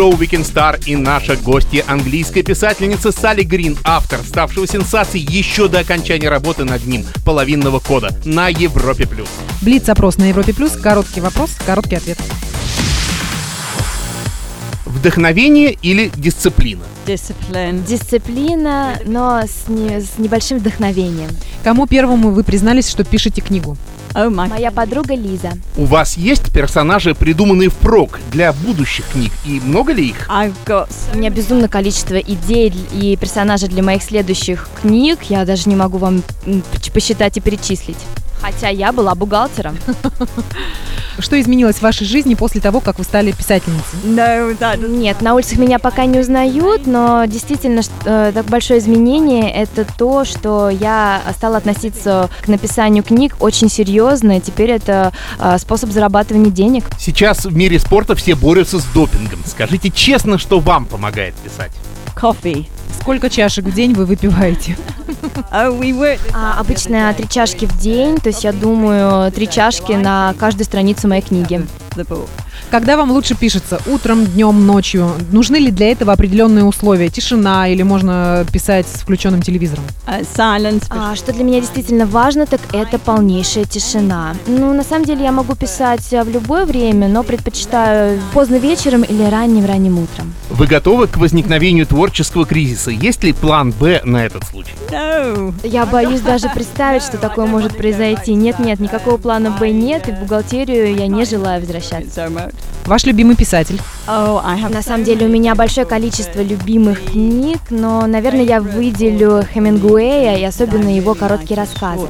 Шоу 0.00 0.14
Weekend 0.14 0.50
Star 0.50 0.82
и 0.86 0.96
наша 0.96 1.36
гостья 1.36 1.84
английская 1.86 2.42
писательница 2.42 3.12
Салли 3.12 3.42
Грин, 3.42 3.76
автор, 3.84 4.20
ставшего 4.20 4.66
сенсацией 4.66 5.26
еще 5.30 5.68
до 5.68 5.80
окончания 5.80 6.30
работы 6.30 6.64
над 6.64 6.86
ним, 6.86 7.04
половинного 7.22 7.80
кода, 7.80 8.18
на 8.24 8.48
Европе 8.48 9.06
Плюс. 9.06 9.28
Блиц-опрос 9.60 10.16
на 10.16 10.24
Европе+, 10.30 10.54
плюс. 10.54 10.72
короткий 10.72 11.20
вопрос, 11.20 11.50
короткий 11.66 11.96
ответ. 11.96 12.16
Вдохновение 14.86 15.76
или 15.82 16.10
дисциплина? 16.16 16.80
Discipline. 17.06 17.86
Дисциплина, 17.86 18.98
но 19.04 19.42
с, 19.42 19.68
не- 19.68 20.00
с 20.00 20.16
небольшим 20.16 20.60
вдохновением. 20.60 21.28
Кому 21.62 21.86
первому 21.86 22.30
вы 22.30 22.42
признались, 22.42 22.88
что 22.88 23.04
пишете 23.04 23.42
книгу? 23.42 23.76
Oh 24.14 24.28
my. 24.28 24.48
Моя 24.48 24.72
подруга 24.72 25.14
Лиза. 25.14 25.52
У 25.76 25.84
вас 25.84 26.16
есть 26.16 26.52
персонажи, 26.52 27.14
придуманные 27.14 27.68
впрок 27.68 28.18
для 28.32 28.52
будущих 28.52 29.06
книг? 29.08 29.30
И 29.44 29.60
много 29.60 29.92
ли 29.92 30.08
их? 30.08 30.28
У 30.28 31.16
меня 31.16 31.30
безумное 31.30 31.68
количество 31.68 32.16
идей 32.16 32.74
и 32.92 33.16
персонажей 33.16 33.68
для 33.68 33.82
моих 33.82 34.02
следующих 34.02 34.68
книг. 34.82 35.20
Я 35.28 35.44
даже 35.44 35.68
не 35.68 35.76
могу 35.76 35.98
вам 35.98 36.22
посчитать 36.92 37.36
и 37.36 37.40
перечислить. 37.40 37.98
Хотя 38.40 38.68
я 38.68 38.92
была 38.92 39.14
бухгалтером. 39.14 39.76
Что 41.18 41.40
изменилось 41.40 41.76
в 41.76 41.82
вашей 41.82 42.06
жизни 42.06 42.34
после 42.34 42.60
того, 42.60 42.80
как 42.80 42.98
вы 42.98 43.04
стали 43.04 43.32
писательницей? 43.32 43.98
no. 44.04 44.56
That 44.58 44.86
Нет, 44.88 45.20
на 45.20 45.34
улицах 45.34 45.58
меня 45.58 45.78
пока 45.78 46.06
не 46.06 46.18
узнают, 46.18 46.86
но 46.86 47.24
действительно 47.26 47.82
э, 48.04 48.32
так 48.34 48.46
большое 48.46 48.80
изменение 48.80 49.52
это 49.52 49.86
то, 49.96 50.24
что 50.24 50.70
я 50.70 51.22
стала 51.36 51.58
относиться 51.58 52.30
к 52.42 52.48
написанию 52.48 53.02
книг 53.02 53.36
очень 53.40 53.68
серьезно. 53.68 54.38
и 54.38 54.40
Теперь 54.40 54.70
это 54.70 55.12
э, 55.38 55.58
способ 55.58 55.90
зарабатывания 55.90 56.50
денег. 56.50 56.84
Сейчас 56.98 57.44
в 57.44 57.54
мире 57.54 57.78
спорта 57.78 58.14
все 58.14 58.34
борются 58.34 58.78
с 58.78 58.84
допингом. 58.84 59.40
Скажите 59.46 59.90
честно, 59.90 60.38
что 60.38 60.60
вам 60.60 60.86
помогает 60.86 61.34
писать? 61.36 61.72
coffee. 62.20 62.66
Сколько 63.00 63.30
чашек 63.30 63.64
в 63.64 63.72
день 63.72 63.94
вы 63.94 64.04
выпиваете? 64.04 64.76
Were. 65.52 66.18
А, 66.34 66.60
обычно 66.60 67.12
три 67.16 67.28
чашки 67.28 67.66
в 67.66 67.78
день, 67.78 68.18
то 68.18 68.28
есть 68.28 68.44
я 68.44 68.52
думаю 68.52 69.30
три 69.32 69.48
чашки 69.48 69.92
на 69.92 70.34
каждую 70.38 70.64
страницу 70.64 71.08
моей 71.08 71.22
книги. 71.22 71.66
Book. 72.02 72.28
Когда 72.70 72.96
вам 72.96 73.10
лучше 73.10 73.34
пишется? 73.34 73.80
Утром, 73.86 74.26
днем, 74.26 74.64
ночью? 74.64 75.10
Нужны 75.32 75.56
ли 75.56 75.72
для 75.72 75.90
этого 75.90 76.12
определенные 76.12 76.64
условия? 76.64 77.08
Тишина 77.08 77.66
или 77.68 77.82
можно 77.82 78.46
писать 78.52 78.86
с 78.86 79.00
включенным 79.00 79.42
телевизором? 79.42 79.82
Uh, 80.06 80.24
silence. 80.36 80.84
А, 80.90 81.16
что 81.16 81.32
для 81.32 81.42
меня 81.42 81.60
действительно 81.60 82.06
важно, 82.06 82.46
так 82.46 82.60
это 82.72 82.98
полнейшая 82.98 83.64
тишина. 83.64 84.36
Ну, 84.46 84.72
на 84.72 84.84
самом 84.84 85.04
деле 85.04 85.24
я 85.24 85.32
могу 85.32 85.56
писать 85.56 86.12
а, 86.14 86.22
в 86.22 86.28
любое 86.28 86.64
время, 86.64 87.08
но 87.08 87.24
предпочитаю 87.24 88.20
поздно 88.32 88.56
вечером 88.56 89.02
или 89.02 89.24
ранним-ранним 89.24 89.98
утром. 89.98 90.32
Вы 90.50 90.66
готовы 90.66 91.08
к 91.08 91.16
возникновению 91.16 91.86
творческого 91.86 92.46
кризиса? 92.46 92.90
Есть 92.90 93.24
ли 93.24 93.32
план 93.32 93.72
«Б» 93.72 94.02
на 94.04 94.24
этот 94.24 94.44
случай? 94.44 94.74
No. 94.90 95.52
Я 95.64 95.86
боюсь 95.86 96.20
даже 96.20 96.48
представить, 96.48 97.02
что 97.02 97.18
такое 97.18 97.46
может 97.46 97.76
произойти. 97.76 98.34
Нет-нет, 98.34 98.78
никакого 98.78 99.16
плана 99.16 99.50
«Б» 99.50 99.70
нет, 99.70 100.08
и 100.08 100.12
в 100.12 100.20
бухгалтерию 100.20 100.94
я 100.94 101.08
не 101.08 101.24
желаю 101.24 101.60
возвращаться. 101.60 101.89
Much. 101.90 102.54
Ваш 102.86 103.04
любимый 103.04 103.36
писатель? 103.36 103.80
Oh. 104.06 104.42
На 104.68 104.82
самом 104.82 105.04
деле 105.04 105.26
у 105.26 105.28
меня 105.28 105.54
большое 105.54 105.86
количество 105.86 106.40
любимых 106.40 107.04
книг, 107.12 107.60
но, 107.70 108.06
наверное, 108.06 108.42
я 108.42 108.60
выделю 108.60 109.42
Хемингуэя 109.52 110.36
и 110.36 110.44
особенно 110.44 110.88
его 110.94 111.14
короткие 111.14 111.56
рассказы. 111.56 112.08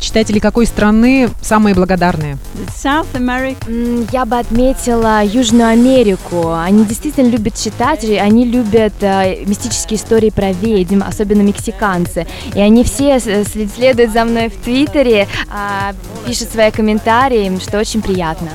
Читатели 0.00 0.38
какой 0.38 0.64
страны 0.66 1.28
самые 1.42 1.74
благодарные? 1.74 2.38
South 2.82 3.12
America. 3.12 4.08
Я 4.10 4.24
бы 4.24 4.38
отметила 4.38 5.22
Южную 5.22 5.68
Америку. 5.68 6.52
Они 6.54 6.84
действительно 6.86 7.28
любят 7.28 7.54
читать, 7.54 8.02
и 8.04 8.16
они 8.16 8.46
любят 8.46 8.94
э, 9.02 9.44
мистические 9.44 9.98
истории 9.98 10.30
про 10.30 10.52
ведьм, 10.52 11.02
особенно 11.06 11.42
мексиканцы. 11.42 12.26
И 12.54 12.60
они 12.60 12.82
все 12.82 13.20
с- 13.20 13.44
следуют 13.74 14.12
за 14.12 14.24
мной 14.24 14.48
в 14.48 14.56
Твиттере, 14.64 15.28
а, 15.50 15.92
пишут 16.26 16.50
свои 16.50 16.70
комментарии, 16.70 17.58
что 17.60 17.78
очень 17.78 18.00
приятно. 18.00 18.48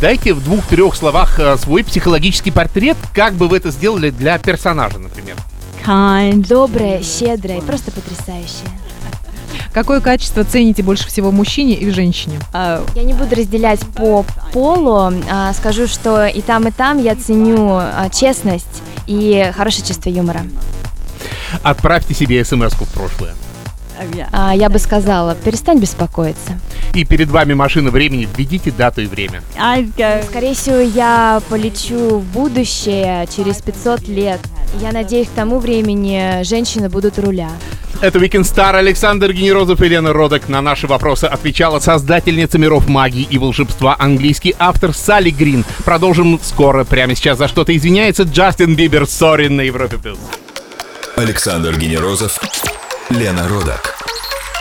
Дайте 0.00 0.34
в 0.34 0.44
двух-трех 0.44 0.94
словах 0.96 1.40
э, 1.40 1.56
свой 1.56 1.82
психологический 1.82 2.50
портрет, 2.50 2.96
как 3.14 3.34
бы 3.34 3.48
вы 3.48 3.56
это 3.56 3.70
сделали 3.70 4.10
для 4.10 4.36
персонажа, 4.38 4.98
например. 4.98 5.36
Kind. 5.86 6.46
Добрая, 6.46 7.02
щедрая 7.02 7.62
просто 7.62 7.90
потрясающая. 7.90 8.68
Какое 9.72 10.00
качество 10.00 10.42
цените 10.42 10.82
больше 10.82 11.06
всего 11.06 11.30
в 11.30 11.34
мужчине 11.34 11.74
и 11.74 11.88
в 11.88 11.94
женщине? 11.94 12.38
Oh, 12.52 12.88
Я 12.96 13.04
не 13.04 13.12
буду 13.12 13.36
разделять 13.36 13.80
по 13.94 14.24
полу, 14.52 15.12
а, 15.30 15.52
скажу, 15.52 15.86
что 15.86 16.26
и 16.26 16.40
там, 16.40 16.66
и 16.66 16.70
там 16.72 17.00
я 17.02 17.14
ценю 17.14 17.76
а, 17.76 18.08
честность 18.10 18.82
и 19.06 19.52
хорошее 19.56 19.86
чувство 19.86 20.10
юмора. 20.10 20.42
Отправьте 21.62 22.14
себе 22.14 22.44
смс 22.44 22.72
в 22.72 22.92
прошлое. 22.92 23.34
А, 24.32 24.54
Я 24.54 24.68
бы 24.70 24.78
сказала, 24.80 25.36
перестань 25.36 25.78
беспокоиться. 25.78 26.58
И 26.94 27.04
перед 27.04 27.28
вами 27.28 27.54
машина 27.54 27.90
времени, 27.90 28.26
введите 28.36 28.72
дату 28.72 29.02
и 29.02 29.06
время. 29.06 29.42
Скорее 30.28 30.54
всего, 30.54 30.78
я 30.78 31.40
полечу 31.48 32.18
в 32.18 32.24
будущее 32.24 33.28
через 33.34 33.62
500 33.62 34.08
лет. 34.08 34.40
Я 34.80 34.90
надеюсь, 34.90 35.28
к 35.28 35.32
тому 35.32 35.58
времени 35.60 36.42
женщины 36.42 36.88
будут 36.88 37.13
у 37.13 37.18
руля. 37.20 37.50
Это 38.00 38.18
Weekend 38.18 38.44
Star 38.44 38.76
Александр 38.76 39.30
Генерозов 39.30 39.82
и 39.82 39.88
Лена 39.88 40.14
Родок. 40.14 40.48
На 40.48 40.62
наши 40.62 40.86
вопросы 40.86 41.26
отвечала 41.26 41.80
создательница 41.80 42.56
миров 42.56 42.88
магии 42.88 43.26
и 43.28 43.36
волшебства, 43.36 43.94
английский 43.98 44.54
автор 44.58 44.94
Салли 44.94 45.28
Грин. 45.28 45.66
Продолжим 45.84 46.40
скоро. 46.42 46.84
Прямо 46.84 47.14
сейчас 47.14 47.36
за 47.36 47.46
что-то 47.46 47.76
извиняется 47.76 48.22
Джастин 48.22 48.74
Бибер. 48.74 49.06
Sorry 49.06 49.48
на 49.48 49.60
Европе+. 49.60 49.98
плюс. 49.98 50.18
Александр 51.16 51.76
Генерозов, 51.76 52.40
Лена 53.10 53.46
Родок. 53.46 53.94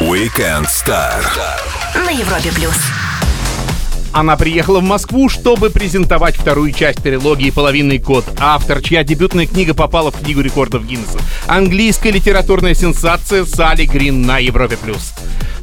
Weekend 0.02 0.66
Star. 0.66 1.24
На 1.96 2.10
Европе 2.12 2.52
плюс. 2.54 2.76
Она 4.12 4.36
приехала 4.38 4.80
в 4.80 4.84
Москву, 4.84 5.30
чтобы 5.30 5.70
презентовать 5.70 6.36
вторую 6.36 6.72
часть 6.72 7.04
трилогии 7.04 7.52
«Половинный 7.52 8.00
код». 8.00 8.26
Автор, 8.40 8.82
чья 8.82 9.04
дебютная 9.04 9.46
книга 9.46 9.74
попала 9.74 10.12
в 10.12 10.20
Книгу 10.20 10.42
рекордов 10.42 10.86
Гиннесса. 10.86 11.20
Английская 11.48 12.12
литературная 12.12 12.74
сенсация 12.74 13.46
Салли 13.46 13.86
Грин 13.86 14.24
на 14.24 14.40
Европе+. 14.40 14.78
плюс. 14.78 15.14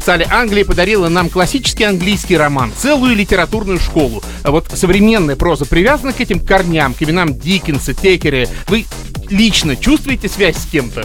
Салли, 0.05 0.27
Англия 0.31 0.65
подарила 0.65 1.09
нам 1.09 1.29
классический 1.29 1.83
английский 1.83 2.37
роман, 2.37 2.73
целую 2.77 3.17
литературную 3.17 3.81
школу. 3.81 4.23
А 4.45 4.53
вот 4.53 4.69
современная 4.73 5.35
проза 5.35 5.65
привязана 5.65 6.13
к 6.13 6.21
этим 6.21 6.39
корням, 6.39 6.95
к 6.95 7.03
именам 7.03 7.37
Диккенса, 7.37 7.93
Текера. 7.93 8.47
Вы 8.69 8.87
лично 9.29 9.75
чувствуете 9.75 10.29
связь 10.29 10.57
с 10.57 10.67
кем-то? 10.67 11.03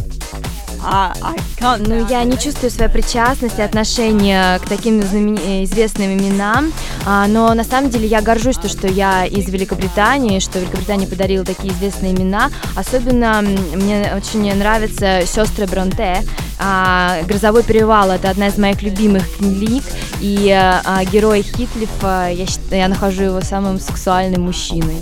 I 0.84 1.36
can't. 1.60 1.88
Ну, 1.88 2.08
я 2.10 2.24
не 2.24 2.38
чувствую 2.38 2.72
своей 2.72 2.92
причастности, 2.92 3.62
отношения 3.62 4.60
к 4.60 4.68
таким 4.68 5.02
знамен- 5.02 5.40
э, 5.44 5.64
известным 5.64 6.18
именам, 6.18 6.74
а, 7.06 7.28
но 7.28 7.54
на 7.54 7.64
самом 7.64 7.90
деле 7.90 8.08
я 8.08 8.22
горжусь, 8.22 8.58
то, 8.58 8.68
что 8.68 8.88
я 8.88 9.26
из 9.26 9.48
Великобритании, 9.50 10.40
что 10.40 10.60
Великобритания 10.60 11.08
подарила 11.08 11.46
такие 11.46 11.74
известные 11.74 12.14
имена. 12.14 12.50
Особенно 12.76 13.42
мне 13.42 14.12
очень 14.16 14.54
нравятся 14.56 15.22
сестры 15.26 15.68
Бронте. 15.68 16.24
А, 16.64 17.24
«Грозовой 17.28 17.64
перевал»— 17.64 18.12
это 18.12 18.30
одна 18.30 18.48
из 18.48 18.58
моих 18.58 18.84
любимых 18.84 19.24
книг, 19.38 19.84
и 20.20 20.50
а, 20.52 20.82
а, 20.86 21.04
герой 21.06 21.42
Хитлифа, 21.42 22.30
я, 22.32 22.46
считаю, 22.46 22.82
я 22.82 22.88
нахожу 22.88 23.24
его 23.24 23.42
самым 23.42 23.80
сексуальным 23.80 24.44
мужчиной. 24.44 24.98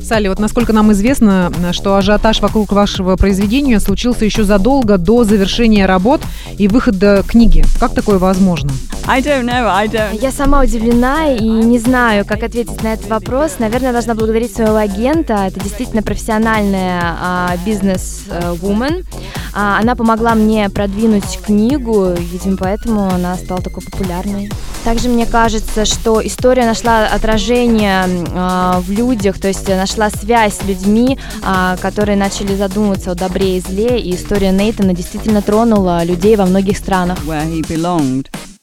Салли, 0.00 0.28
вот 0.28 0.38
насколько 0.38 0.72
нам 0.72 0.92
известно, 0.92 1.52
что 1.72 1.96
ажиотаж 1.96 2.40
вокруг 2.40 2.70
вашего 2.70 3.16
произведения 3.16 3.67
случился 3.76 4.24
еще 4.24 4.44
задолго 4.44 4.98
до 4.98 5.24
завершения 5.24 5.86
работ 5.86 6.22
и 6.56 6.68
выхода 6.68 7.22
книги. 7.26 7.64
Как 7.78 7.94
такое 7.94 8.18
возможно? 8.18 8.70
I 9.06 9.22
don't 9.22 9.44
know. 9.44 9.66
I 9.66 9.86
don't. 9.88 10.20
Я 10.20 10.30
сама 10.32 10.60
удивлена 10.62 11.32
и 11.32 11.48
не 11.48 11.78
знаю, 11.78 12.26
как 12.26 12.42
ответить 12.42 12.82
на 12.82 12.92
этот 12.94 13.08
вопрос. 13.08 13.58
Наверное, 13.58 13.92
должна 13.92 14.14
благодарить 14.14 14.54
своего 14.54 14.76
агента. 14.76 15.46
Это 15.46 15.60
действительно 15.60 16.02
профессиональная 16.02 17.00
а, 17.02 17.56
бизнес-вумен. 17.64 19.04
А, 19.54 19.78
она 19.78 19.94
помогла 19.94 20.34
мне 20.34 20.68
продвинуть 20.68 21.38
книгу, 21.44 22.12
видимо, 22.18 22.56
поэтому 22.58 23.08
она 23.08 23.36
стала 23.36 23.62
такой 23.62 23.82
популярной. 23.82 24.50
Также 24.84 25.08
мне 25.08 25.26
кажется, 25.26 25.84
что 25.84 26.24
история 26.24 26.64
нашла 26.64 27.06
отражение 27.06 28.04
а, 28.34 28.80
в 28.80 28.90
людях, 28.90 29.38
то 29.40 29.48
есть 29.48 29.68
нашла 29.68 30.10
связь 30.10 30.58
с 30.58 30.64
людьми, 30.64 31.18
а, 31.42 31.76
которые 31.78 32.16
начали 32.16 32.54
задумываться 32.54 33.10
о 33.10 33.14
добре 33.14 33.57
и 33.58 33.60
зле, 33.60 34.00
и 34.00 34.14
история 34.14 34.52
Нейтана 34.52 34.94
действительно 34.94 35.42
тронула 35.42 36.04
людей 36.04 36.36
во 36.36 36.46
многих 36.46 36.78
странах. 36.78 37.18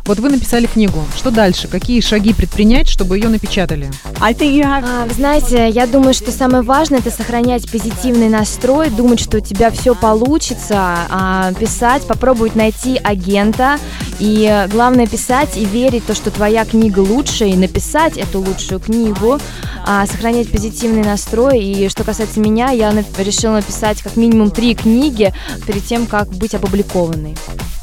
Вот 0.05 0.19
вы 0.19 0.29
написали 0.29 0.67
книгу. 0.67 0.99
Что 1.17 1.31
дальше? 1.31 1.67
Какие 1.67 1.99
шаги 1.99 2.31
предпринять, 2.31 2.87
чтобы 2.87 3.17
ее 3.17 3.27
напечатали? 3.27 3.89
Have. 4.19 4.83
А, 4.85 5.05
Вы 5.07 5.13
знаете, 5.15 5.67
я 5.67 5.87
думаю, 5.87 6.13
что 6.13 6.31
самое 6.31 6.61
важное 6.61 6.99
это 6.99 7.09
сохранять 7.09 7.69
позитивный 7.71 8.29
настрой, 8.29 8.91
думать, 8.91 9.19
что 9.19 9.37
у 9.37 9.39
тебя 9.39 9.71
все 9.71 9.95
получится, 9.95 10.95
а, 11.09 11.51
писать, 11.53 12.03
попробовать 12.03 12.55
найти 12.55 12.97
агента, 13.03 13.79
и 14.19 14.47
э, 14.49 14.67
главное 14.67 15.07
писать 15.07 15.57
и 15.57 15.65
верить 15.65 16.03
в 16.03 16.07
то, 16.07 16.15
что 16.15 16.31
твоя 16.31 16.65
книга 16.65 16.99
лучшая, 16.99 17.49
и 17.49 17.55
написать 17.55 18.17
эту 18.17 18.39
лучшую 18.39 18.79
книгу, 18.79 19.39
а, 19.85 20.05
сохранять 20.05 20.49
позитивный 20.51 21.03
настрой. 21.03 21.59
И 21.59 21.89
что 21.89 22.03
касается 22.03 22.39
меня, 22.39 22.71
я 22.71 22.91
решила 23.17 23.53
написать 23.53 24.01
как 24.01 24.15
минимум 24.15 24.51
три 24.51 24.75
книги 24.75 25.33
перед 25.65 25.85
тем, 25.85 26.05
как 26.05 26.29
быть 26.29 26.53
опубликованной. 26.53 27.35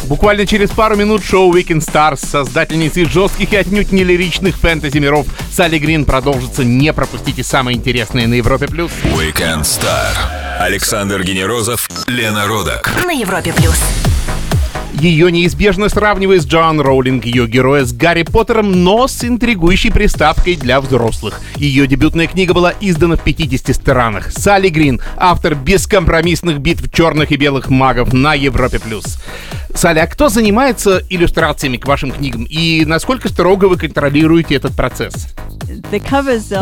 Буквально 0.05 0.47
через 0.47 0.71
пару 0.71 0.97
минут 0.97 1.25
шоу 1.25 1.55
Weekend 1.55 1.81
Stars 1.81 2.17
с 2.17 2.31
создательницей 2.31 3.05
жестких 3.05 3.53
и 3.53 3.57
отнюдь 3.57 3.93
не 3.93 4.03
лиричных 4.03 4.57
фэнтези 4.57 4.99
миров 4.99 5.27
Салли 5.53 5.79
Грин 5.79 6.05
продолжится. 6.05 6.65
Не 6.65 6.93
пропустите 6.93 7.45
самое 7.45 7.77
интересное 7.77 8.27
на 8.27 8.35
Европе+. 8.35 8.67
плюс. 8.67 8.91
Weekend 9.05 9.63
Star. 9.63 10.17
Александр 10.59 11.23
Генерозов, 11.23 11.89
Лена 12.09 12.47
Родок. 12.47 12.91
На 13.05 13.13
Европе 13.13 13.53
плюс. 13.53 13.79
Ее 15.03 15.33
неизбежно 15.33 15.89
сравнивает 15.89 16.43
с 16.43 16.47
Джоан 16.47 16.81
Роулинг, 16.81 17.25
ее 17.25 17.49
героя 17.49 17.85
с 17.85 17.93
Гарри 17.93 18.23
Поттером, 18.23 18.85
но 18.85 19.09
с 19.09 19.25
интригующей 19.25 19.91
приставкой 19.91 20.55
для 20.55 20.81
взрослых. 20.81 21.41
Ее 21.57 21.89
дебютная 21.89 22.29
книга 22.29 22.55
была 22.55 22.73
издана 22.81 23.17
в 23.17 23.21
50 23.25 23.75
странах. 23.75 24.31
Салли 24.31 24.69
Грин, 24.69 25.01
автор 25.17 25.57
бескомпромиссных 25.57 26.61
битв 26.61 26.89
черных 26.93 27.33
и 27.33 27.37
белых 27.37 27.69
магов 27.69 28.13
на 28.13 28.35
Европе+. 28.35 28.79
плюс. 28.79 29.19
Салли, 29.75 29.99
а 29.99 30.07
кто 30.07 30.29
занимается 30.29 31.03
иллюстрациями 31.09 31.79
к 31.79 31.87
вашим 31.89 32.13
книгам? 32.13 32.47
И 32.49 32.85
насколько 32.85 33.29
строго 33.29 33.65
вы 33.65 33.79
контролируете 33.79 34.55
этот 34.55 34.77
процесс? 34.77 35.35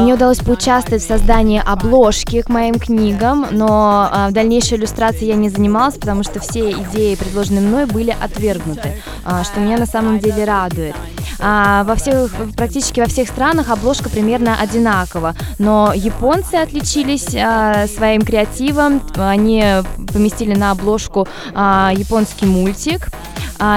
Мне 0.01 0.15
удалось 0.15 0.39
поучаствовать 0.39 1.03
в 1.03 1.07
создании 1.07 1.61
обложки 1.65 2.43
к 2.43 2.49
моим 2.49 2.79
книгам, 2.79 3.47
но 3.51 4.09
а, 4.11 4.29
в 4.29 4.33
дальнейшей 4.33 4.79
иллюстрации 4.79 5.25
я 5.25 5.35
не 5.35 5.51
занималась, 5.51 5.97
потому 5.97 6.23
что 6.23 6.39
все 6.41 6.71
идеи, 6.71 7.17
предложенные 7.17 7.63
мной, 7.63 7.87
были 7.87 8.17
отвергнуты, 8.31 9.03
а, 9.25 9.45
что 9.45 9.61
меня 9.61 9.79
на 9.79 9.87
самом 9.87 10.19
деле 10.19 10.45
радует. 10.45 10.95
А, 11.39 11.85
во 11.85 11.95
всех, 11.97 12.31
практически 12.57 13.01
во 13.01 13.07
всех 13.07 13.29
странах 13.29 13.71
обложка 13.71 14.11
примерно 14.11 14.57
одинакова, 14.61 15.35
но 15.59 15.93
японцы 15.95 16.55
отличились 16.57 17.35
а, 17.35 17.87
своим 17.87 18.23
креативом, 18.23 19.03
они 19.17 19.65
поместили 20.13 20.55
на 20.55 20.73
обложку 20.73 21.27
японский 21.55 22.47
мультик, 22.47 23.09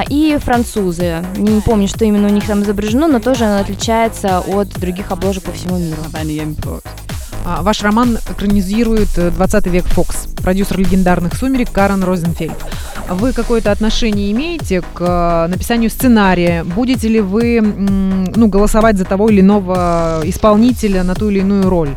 и 0.09 0.37
французы. 0.39 1.25
Не 1.35 1.59
помню, 1.59 1.89
что 1.89 2.05
именно 2.05 2.27
у 2.29 2.31
них 2.31 2.47
там 2.47 2.63
изображено, 2.63 3.09
но 3.09 3.19
тоже 3.19 3.43
она 3.43 3.59
отличается 3.59 4.39
от 4.39 4.69
других 4.69 5.11
обложек 5.11 5.43
по 5.43 5.51
всему 5.51 5.77
миру. 5.77 5.99
А, 7.45 7.61
Ваш 7.61 7.83
роман 7.83 8.17
экранизирует 8.29 9.09
э, 9.17 9.29
20 9.29 9.67
век 9.67 9.85
Фокс, 9.87 10.27
продюсер 10.41 10.79
легендарных 10.79 11.35
«Сумерек» 11.35 11.71
Карен 11.71 12.01
Розенфельд. 12.03 12.55
Вы 13.09 13.33
какое-то 13.33 13.71
отношение 13.71 14.31
имеете 14.31 14.81
к 14.81 15.01
э, 15.01 15.47
написанию 15.47 15.89
сценария? 15.89 16.63
Будете 16.63 17.09
ли 17.09 17.19
вы 17.19 17.59
ну, 17.61 18.47
голосовать 18.47 18.97
за 18.97 19.03
того 19.03 19.27
или 19.27 19.41
иного 19.41 20.21
исполнителя 20.23 21.03
на 21.03 21.15
ту 21.15 21.29
или 21.29 21.39
иную 21.39 21.69
роль? 21.69 21.89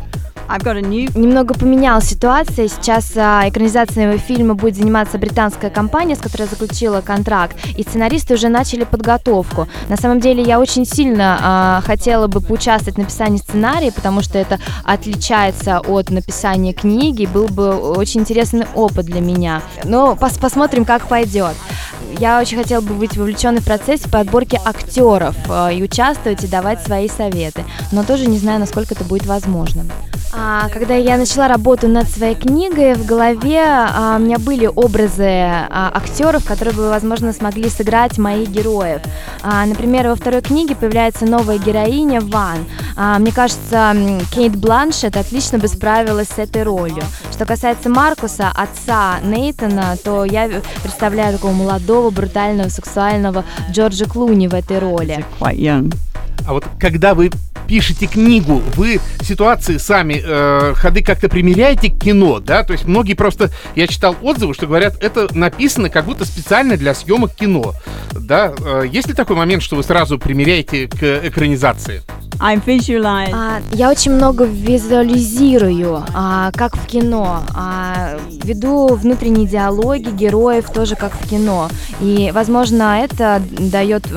Немного 1.15 1.53
поменялась 1.53 2.05
ситуация. 2.05 2.67
Сейчас 2.67 3.11
а, 3.15 3.47
экранизацией 3.47 4.17
фильма 4.17 4.55
будет 4.55 4.75
заниматься 4.75 5.17
британская 5.17 5.69
компания, 5.69 6.15
с 6.15 6.19
которой 6.19 6.47
заключила 6.47 7.01
контракт, 7.01 7.57
и 7.77 7.83
сценаристы 7.83 8.35
уже 8.35 8.49
начали 8.49 8.83
подготовку. 8.83 9.67
На 9.89 9.97
самом 9.97 10.19
деле 10.19 10.43
я 10.43 10.59
очень 10.59 10.85
сильно 10.85 11.37
а, 11.41 11.81
хотела 11.85 12.27
бы 12.27 12.41
поучаствовать 12.41 12.95
в 12.95 12.99
написании 12.99 13.37
сценария, 13.37 13.91
потому 13.91 14.21
что 14.21 14.37
это 14.37 14.59
отличается 14.83 15.79
от 15.79 16.09
написания 16.09 16.73
книги, 16.73 17.25
был 17.25 17.47
бы 17.47 17.75
очень 17.75 18.21
интересный 18.21 18.65
опыт 18.73 19.05
для 19.05 19.21
меня. 19.21 19.61
Но 19.83 20.17
пос- 20.19 20.39
посмотрим, 20.39 20.85
как 20.85 21.07
пойдет. 21.07 21.55
Я 22.19 22.39
очень 22.39 22.57
хотела 22.57 22.81
бы 22.81 22.93
быть 22.93 23.15
вовлеченной 23.17 23.61
в 23.61 23.65
процесс 23.65 24.01
подборки 24.01 24.59
актеров 24.63 25.35
э, 25.49 25.75
и 25.75 25.83
участвовать 25.83 26.43
и 26.43 26.47
давать 26.47 26.81
свои 26.81 27.09
советы, 27.09 27.63
но 27.91 28.03
тоже 28.03 28.27
не 28.27 28.39
знаю, 28.39 28.59
насколько 28.59 28.95
это 28.95 29.03
будет 29.03 29.25
возможно. 29.25 29.85
А, 30.33 30.69
когда 30.69 30.95
я 30.95 31.17
начала 31.17 31.47
работу 31.47 31.87
над 31.87 32.09
своей 32.09 32.35
книгой, 32.35 32.95
в 32.95 33.05
голове 33.05 33.63
а, 33.63 34.17
у 34.17 34.19
меня 34.19 34.37
были 34.37 34.67
образы 34.67 35.23
а, 35.25 35.91
актеров, 35.93 36.45
которые 36.45 36.75
бы, 36.75 36.89
возможно, 36.89 37.33
смогли 37.33 37.69
сыграть 37.69 38.17
моих 38.17 38.49
героев. 38.49 39.01
А, 39.41 39.65
например, 39.65 40.07
во 40.07 40.15
второй 40.15 40.41
книге 40.41 40.75
появляется 40.75 41.25
новая 41.25 41.57
героиня 41.57 42.21
Ван. 42.21 42.65
А, 42.95 43.17
мне 43.19 43.31
кажется, 43.31 43.95
Кейт 44.31 44.55
Бланшет 44.55 45.15
отлично 45.17 45.59
бы 45.59 45.67
справилась 45.67 46.29
с 46.29 46.39
этой 46.39 46.63
ролью. 46.63 47.03
Что 47.31 47.45
касается 47.45 47.89
Маркуса, 47.89 48.51
отца 48.53 49.19
Нейтана, 49.23 49.95
то 50.03 50.25
я 50.25 50.49
представляю 50.83 51.33
такого 51.33 51.53
молодого, 51.53 52.09
брутального, 52.09 52.69
сексуального 52.69 53.45
Джорджа 53.71 54.05
Клуни 54.05 54.47
в 54.47 54.53
этой 54.53 54.79
роли. 54.79 55.23
А 56.45 56.53
вот 56.53 56.65
когда 56.79 57.13
вы 57.13 57.31
пишете 57.67 58.07
книгу, 58.07 58.61
вы 58.75 58.99
ситуации 59.21 59.77
сами, 59.77 60.21
э, 60.23 60.73
ходы 60.75 61.03
как-то 61.03 61.29
примеряете 61.29 61.89
к 61.89 61.99
кино, 61.99 62.39
да? 62.39 62.63
То 62.63 62.73
есть 62.73 62.85
многие 62.85 63.13
просто, 63.13 63.51
я 63.75 63.87
читал 63.87 64.15
отзывы, 64.21 64.53
что 64.53 64.67
говорят, 64.67 64.95
это 65.01 65.27
написано 65.35 65.89
как 65.89 66.05
будто 66.05 66.25
специально 66.25 66.77
для 66.77 66.93
съемок 66.93 67.35
кино, 67.35 67.73
да? 68.13 68.53
Э, 68.59 68.83
есть 68.89 69.07
ли 69.07 69.13
такой 69.13 69.35
момент, 69.35 69.61
что 69.63 69.75
вы 69.75 69.83
сразу 69.83 70.17
примеряете 70.17 70.87
к 70.87 71.03
экранизации? 71.27 72.03
I 72.39 72.57
visualize 72.57 73.31
А, 73.33 73.61
я 73.71 73.89
очень 73.89 74.11
много 74.11 74.45
визуализирую, 74.45 76.03
а, 76.13 76.51
как 76.51 76.75
в 76.75 76.85
кино. 76.85 77.43
А, 77.53 78.17
веду 78.43 78.87
внутренние 78.95 79.47
диалоги 79.47 80.09
героев 80.09 80.69
тоже 80.69 80.95
как 80.95 81.13
в 81.13 81.29
кино. 81.29 81.69
И, 81.99 82.31
возможно, 82.33 82.99
это 83.01 83.41
дает, 83.49 84.07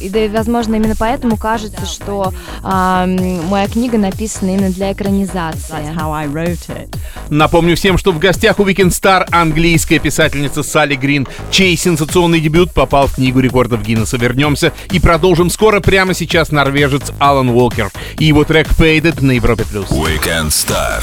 и 0.00 0.08
да, 0.08 0.20
возможно, 0.28 0.76
именно 0.76 0.94
поэтому 0.98 1.36
кажется, 1.36 1.86
что 1.86 2.32
а, 2.62 3.06
моя 3.06 3.68
книга 3.68 3.98
написана 3.98 4.50
именно 4.50 4.70
для 4.70 4.92
экранизации. 4.92 5.76
that's 5.76 5.94
how 5.96 6.12
I 6.12 6.26
wrote 6.26 6.68
it. 6.68 6.94
Напомню 7.28 7.76
всем, 7.76 7.98
что 7.98 8.12
в 8.12 8.18
гостях 8.18 8.58
у 8.60 8.64
Weekend 8.64 8.90
Star 8.90 9.26
английская 9.30 9.98
писательница 9.98 10.62
Салли 10.62 10.94
Грин, 10.94 11.26
чей 11.50 11.76
сенсационный 11.76 12.40
дебют 12.40 12.72
попал 12.72 13.08
в 13.08 13.14
книгу 13.16 13.40
рекордов 13.40 13.82
Гиннесса. 13.82 14.16
Вернемся 14.16 14.72
и 14.90 15.00
продолжим 15.00 15.50
скоро. 15.50 15.80
Прямо 15.80 16.14
сейчас 16.14 16.52
норвежец 16.52 17.12
Алан 17.18 17.50
Уолкер 17.66 17.90
и 18.18 18.26
его 18.26 18.44
трек 18.44 18.68
Faded 18.68 19.22
на 19.24 19.32
Европе+. 19.32 19.64
плюс. 19.64 19.88
Weekend 19.90 20.48
Star. 20.48 21.02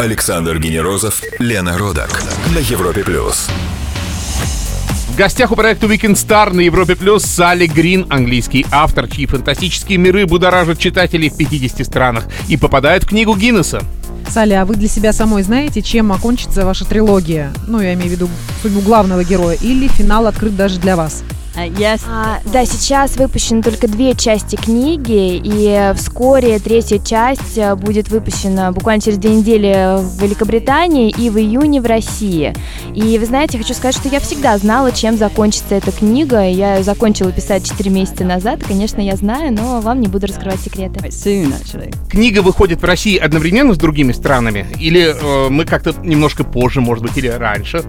Александр 0.00 0.58
Генерозов, 0.58 1.22
Лена 1.38 1.78
Родак 1.78 2.10
на 2.52 2.58
Европе 2.58 3.04
плюс. 3.04 3.48
В 5.08 5.16
гостях 5.16 5.52
у 5.52 5.56
проекта 5.56 5.86
Weekend 5.86 6.14
Star 6.14 6.52
на 6.52 6.60
Европе 6.60 6.96
Плюс 6.96 7.22
Салли 7.24 7.66
Грин, 7.66 8.06
английский 8.08 8.66
автор, 8.72 9.06
чьи 9.08 9.26
фантастические 9.26 9.98
миры 9.98 10.26
будоражат 10.26 10.78
читателей 10.78 11.28
в 11.28 11.36
50 11.36 11.86
странах 11.86 12.24
и 12.48 12.56
попадают 12.56 13.04
в 13.04 13.08
книгу 13.08 13.36
Гиннесса. 13.36 13.82
Салли, 14.30 14.54
а 14.54 14.64
вы 14.64 14.74
для 14.74 14.88
себя 14.88 15.12
самой 15.12 15.42
знаете, 15.42 15.82
чем 15.82 16.12
окончится 16.12 16.64
ваша 16.64 16.86
трилогия? 16.86 17.52
Ну, 17.68 17.80
я 17.80 17.92
имею 17.92 18.08
в 18.08 18.12
виду 18.12 18.28
судьбу 18.62 18.80
главного 18.80 19.22
героя. 19.22 19.56
Или 19.60 19.86
финал 19.86 20.26
открыт 20.26 20.56
даже 20.56 20.80
для 20.80 20.96
вас? 20.96 21.22
Yes, 21.54 22.00
А, 22.08 22.40
да, 22.52 22.64
сейчас 22.64 23.16
выпущены 23.16 23.62
только 23.62 23.86
две 23.86 24.14
части 24.14 24.56
книги, 24.56 25.40
и 25.42 25.92
вскоре 25.94 26.58
третья 26.58 26.98
часть 26.98 27.58
э, 27.58 27.74
будет 27.74 28.08
выпущена 28.08 28.72
буквально 28.72 29.02
через 29.02 29.18
две 29.18 29.34
недели 29.34 29.98
в 29.98 30.22
Великобритании 30.22 31.10
и 31.10 31.28
в 31.28 31.38
июне 31.38 31.80
в 31.80 31.86
России. 31.86 32.54
И 32.94 33.18
вы 33.18 33.26
знаете, 33.26 33.58
хочу 33.58 33.74
сказать, 33.74 33.96
что 33.96 34.08
я 34.08 34.20
всегда 34.20 34.56
знала, 34.56 34.92
чем 34.92 35.16
закончится 35.16 35.74
эта 35.74 35.92
книга. 35.92 36.42
Я 36.48 36.76
ее 36.76 36.84
закончила 36.84 37.32
писать 37.32 37.66
4 37.68 37.90
месяца 37.90 38.24
назад, 38.24 38.60
и, 38.62 38.64
конечно, 38.64 39.00
я 39.00 39.16
знаю, 39.16 39.52
но 39.52 39.80
вам 39.80 40.00
не 40.00 40.08
буду 40.08 40.26
раскрывать 40.26 40.60
секреты. 40.60 41.00
soon. 41.08 41.52
Книга 42.08 42.40
выходит 42.40 42.80
в 42.80 42.84
России 42.84 43.16
одновременно 43.16 43.74
с 43.74 43.78
другими 43.78 44.12
странами? 44.12 44.66
Или 44.80 45.14
э, 45.14 45.48
мы 45.50 45.64
как-то 45.64 45.94
немножко 46.02 46.44
позже, 46.44 46.80
может 46.80 47.04
быть, 47.04 47.16
или 47.16 47.28
раньше? 47.28 47.82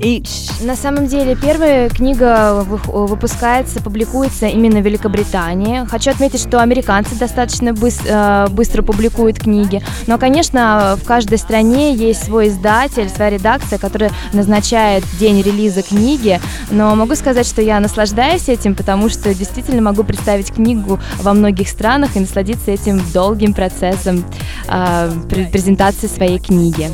Each 0.00 0.64
На 0.64 0.76
самом 0.76 1.06
деле, 1.06 1.36
первая 1.36 1.88
книга 1.88 2.64
вы- 2.66 3.06
выпускается, 3.06 3.80
публикуется 3.82 4.46
именно 4.46 4.80
в 4.80 4.84
Великобритании. 4.84 5.86
Хочу 5.86 6.10
отметить, 6.10 6.40
что 6.40 6.60
американцы 6.60 7.14
достаточно 7.14 7.70
быс- 7.70 8.00
э, 8.06 8.48
быстро 8.50 8.82
публикуют 8.82 9.38
книги. 9.38 9.82
Но, 10.06 10.18
конечно, 10.18 10.98
в 11.02 11.04
каждой 11.06 11.38
стране 11.38 11.94
есть 11.94 12.24
свой 12.24 12.48
издатель, 12.48 13.08
своя 13.08 13.30
редакция, 13.30 13.78
которая 13.78 14.10
назначает 14.32 15.04
день 15.18 15.42
релиза 15.42 15.82
книги. 15.82 16.40
Но 16.70 16.94
могу 16.94 17.14
сказать, 17.14 17.46
что 17.46 17.62
я 17.62 17.78
наслаждаюсь 17.80 18.48
этим, 18.48 18.74
потому 18.74 19.08
что 19.08 19.34
действительно 19.34 19.82
могу 19.82 20.04
представить 20.04 20.52
книгу 20.52 20.98
во 21.20 21.32
многих 21.32 21.68
странах 21.68 22.16
и 22.16 22.20
насладиться 22.20 22.70
этим 22.70 23.00
долгим 23.12 23.54
процессом 23.54 24.24
э, 24.68 25.10
пре- 25.28 25.50
презентации 25.50 26.06
своей 26.06 26.38
книги. 26.38 26.88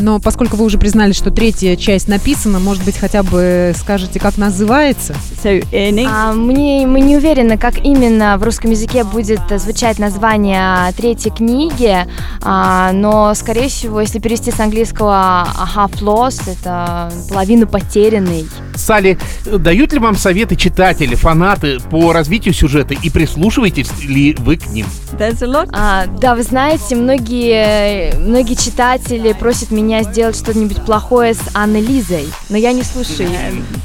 Но 0.00 0.20
поскольку 0.20 0.56
вы 0.56 0.64
уже 0.64 0.78
признали, 0.78 1.12
что 1.12 1.30
третья 1.30 1.69
часть 1.76 2.08
написана, 2.08 2.58
может 2.58 2.84
быть, 2.84 2.96
хотя 2.96 3.22
бы 3.22 3.72
скажете, 3.76 4.20
как 4.20 4.36
называется? 4.36 5.14
So 5.42 5.64
А, 6.08 6.32
мне, 6.32 6.86
мы 6.86 7.00
не 7.00 7.16
уверены, 7.16 7.58
как 7.58 7.78
именно 7.84 8.36
в 8.38 8.42
русском 8.42 8.70
языке 8.70 9.04
будет 9.04 9.40
звучать 9.56 9.98
название 9.98 10.92
третьей 10.96 11.30
книги, 11.30 12.06
а, 12.42 12.92
но, 12.92 13.34
скорее 13.34 13.68
всего, 13.68 14.00
если 14.00 14.18
перевести 14.18 14.50
с 14.50 14.60
английского 14.60 15.46
half 15.74 16.00
lost, 16.00 16.42
это 16.50 17.12
половину 17.28 17.66
потерянный. 17.66 18.46
Салли, 18.74 19.18
э, 19.46 19.58
дают 19.58 19.92
ли 19.92 19.98
вам 19.98 20.16
советы 20.16 20.56
читатели, 20.56 21.14
фанаты 21.14 21.78
по 21.90 22.12
развитию 22.12 22.54
сюжета 22.54 22.94
и 22.94 23.10
прислушиваетесь 23.10 23.90
ли 24.04 24.34
вы 24.38 24.56
к 24.56 24.66
ним? 24.68 24.86
there's 25.20 25.42
a 25.42 25.46
lot. 25.46 25.68
А, 25.72 26.06
да, 26.06 26.34
вы 26.34 26.42
знаете, 26.42 26.96
многие, 26.96 28.16
многие 28.18 28.54
читатели 28.54 29.32
просят 29.32 29.70
меня 29.70 30.02
сделать 30.02 30.36
что-нибудь 30.36 30.82
плохое 30.84 31.34
с 31.34 31.40
Анной 31.62 31.82
Лизой, 31.82 32.26
но 32.48 32.56
я 32.56 32.72
не 32.72 32.82
слушаю 32.82 33.28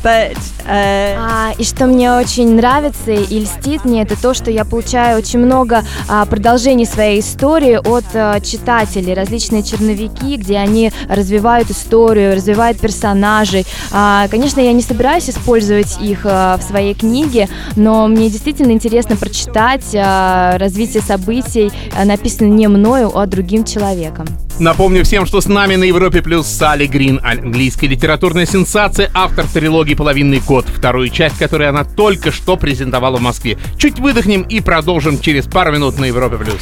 but 0.03 0.37
uh, 0.65 1.15
А, 1.17 1.51
и 1.57 1.63
что 1.63 1.87
мне 1.87 2.11
очень 2.11 2.55
нравится 2.55 3.11
и 3.11 3.39
льстит 3.39 3.85
мне, 3.85 4.03
это 4.03 4.19
то, 4.19 4.33
что 4.33 4.49
я 4.51 4.63
получаю 4.65 5.17
очень 5.17 5.39
много 5.39 5.83
а, 6.07 6.25
продолжений 6.25 6.85
своей 6.85 7.19
истории 7.19 7.75
от 7.75 8.05
а, 8.13 8.39
читателей, 8.39 9.13
различные 9.13 9.63
черновики, 9.63 10.37
где 10.37 10.57
они 10.57 10.91
развивают 11.09 11.69
историю, 11.69 12.35
развивают 12.35 12.79
персонажей. 12.79 13.65
А, 13.91 14.27
конечно, 14.29 14.61
я 14.61 14.73
не 14.73 14.81
собираюсь 14.81 15.29
использовать 15.29 15.99
их 16.01 16.21
а, 16.23 16.57
в 16.57 16.63
своей 16.63 16.93
книге, 16.93 17.49
но 17.75 18.07
мне 18.07 18.29
действительно 18.29 18.71
интересно 18.71 19.15
прочитать 19.15 19.95
а, 19.95 20.57
развитие 20.57 21.01
событий, 21.01 21.71
а, 21.97 22.05
написанное 22.05 22.51
не 22.51 22.67
мною, 22.67 23.17
а 23.17 23.25
другим 23.25 23.63
человеком. 23.63 24.27
Напомню 24.59 25.03
всем, 25.03 25.25
что 25.25 25.41
с 25.41 25.47
нами 25.47 25.75
на 25.75 25.83
Европе 25.83 26.21
Плюс 26.21 26.47
Салли 26.47 26.87
Грин, 26.87 27.19
английская 27.21 27.87
литературная 27.87 28.45
сенсация, 28.45 29.11
автор 29.13 29.45
трилогии 29.47 29.95
«Половинный 29.95 30.39
код», 30.39 30.65
вторую 30.65 31.09
часть, 31.09 31.37
которую 31.37 31.69
она 31.69 31.83
только 31.83 32.31
что 32.31 32.55
презентовала 32.55 33.17
в 33.17 33.21
Москве. 33.21 33.57
Чуть 33.77 33.99
выдохнем 33.99 34.43
и 34.43 34.61
продолжим 34.61 35.19
через 35.19 35.45
пару 35.45 35.73
минут 35.73 35.99
на 35.99 36.05
Европе 36.05 36.37
Плюс. 36.37 36.61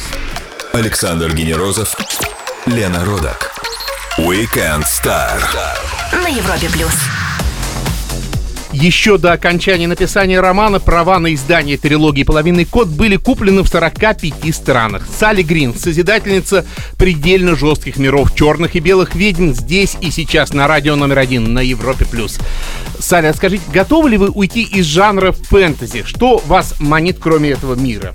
Александр 0.72 1.32
Генерозов, 1.32 1.94
Лена 2.66 3.04
Родак. 3.04 3.52
Weekend 4.18 4.84
Star. 4.84 5.40
На 6.12 6.28
Европе 6.28 6.68
плюс. 6.70 7.23
Еще 8.74 9.18
до 9.18 9.32
окончания 9.32 9.86
написания 9.86 10.40
романа 10.40 10.80
права 10.80 11.20
на 11.20 11.32
издание 11.32 11.78
трилогии 11.78 12.24
«Половинный 12.24 12.64
код» 12.64 12.88
были 12.88 13.16
куплены 13.16 13.62
в 13.62 13.68
45 13.68 14.52
странах. 14.52 15.06
Салли 15.16 15.42
Грин, 15.42 15.72
созидательница 15.76 16.66
предельно 16.98 17.54
жестких 17.54 17.98
миров 17.98 18.34
черных 18.34 18.74
и 18.74 18.80
белых 18.80 19.14
ведьм 19.14 19.52
здесь 19.52 19.96
и 20.00 20.10
сейчас 20.10 20.52
на 20.52 20.66
радио 20.66 20.96
номер 20.96 21.20
один 21.20 21.54
на 21.54 21.60
Европе+. 21.60 22.04
плюс. 22.04 22.40
Салли, 22.98 23.26
а 23.26 23.34
скажите, 23.34 23.62
готовы 23.72 24.10
ли 24.10 24.16
вы 24.16 24.30
уйти 24.30 24.64
из 24.64 24.86
жанра 24.86 25.30
фэнтези? 25.30 26.02
Что 26.04 26.42
вас 26.44 26.74
манит, 26.80 27.18
кроме 27.20 27.50
этого 27.50 27.76
мира? 27.76 28.12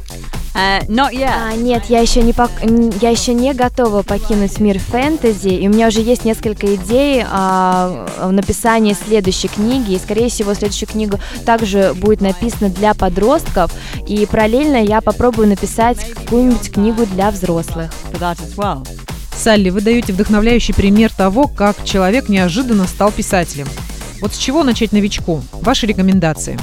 Uh, 0.60 0.86
not 0.88 1.13
yet. 1.13 1.32
А, 1.34 1.54
нет, 1.54 1.86
я 1.88 2.00
еще 2.00 2.22
не 2.22 2.34
пок- 2.34 3.00
я 3.02 3.10
еще 3.10 3.34
не 3.34 3.54
готова 3.54 4.04
покинуть 4.04 4.60
мир 4.60 4.78
фэнтези, 4.78 5.48
и 5.48 5.67
у 5.67 5.72
меня 5.72 5.88
уже 5.88 6.02
есть 6.02 6.26
несколько 6.26 6.76
идей 6.76 7.24
а, 7.30 8.08
в 8.22 8.32
написании 8.32 8.93
следующей 8.93 9.48
книги, 9.48 9.93
и 9.93 10.00
скорее 10.00 10.30
всего 10.30 10.54
следующую 10.54 10.89
книгу 10.89 11.17
также 11.45 11.93
будет 11.95 12.19
написана 12.19 12.69
для 12.69 12.93
подростков, 12.93 13.72
и 14.06 14.26
параллельно 14.26 14.84
я 14.84 15.00
попробую 15.00 15.48
написать 15.48 15.98
какую-нибудь 16.13 16.72
книгу 16.72 17.06
для 17.06 17.32
взрослых. 17.32 17.91
Well. 18.12 18.86
Салли, 19.38 19.69
вы 19.69 19.80
даете 19.80 20.12
вдохновляющий 20.12 20.74
пример 20.74 21.13
того, 21.13 21.48
как 21.48 21.86
человек 21.86 22.28
неожиданно 22.28 22.86
стал 22.88 23.13
писателем. 23.13 23.67
Вот 24.19 24.34
с 24.34 24.38
чего 24.38 24.63
начать 24.65 24.91
новичку? 24.91 25.41
Ваши 25.54 25.86
рекомендации. 25.86 26.60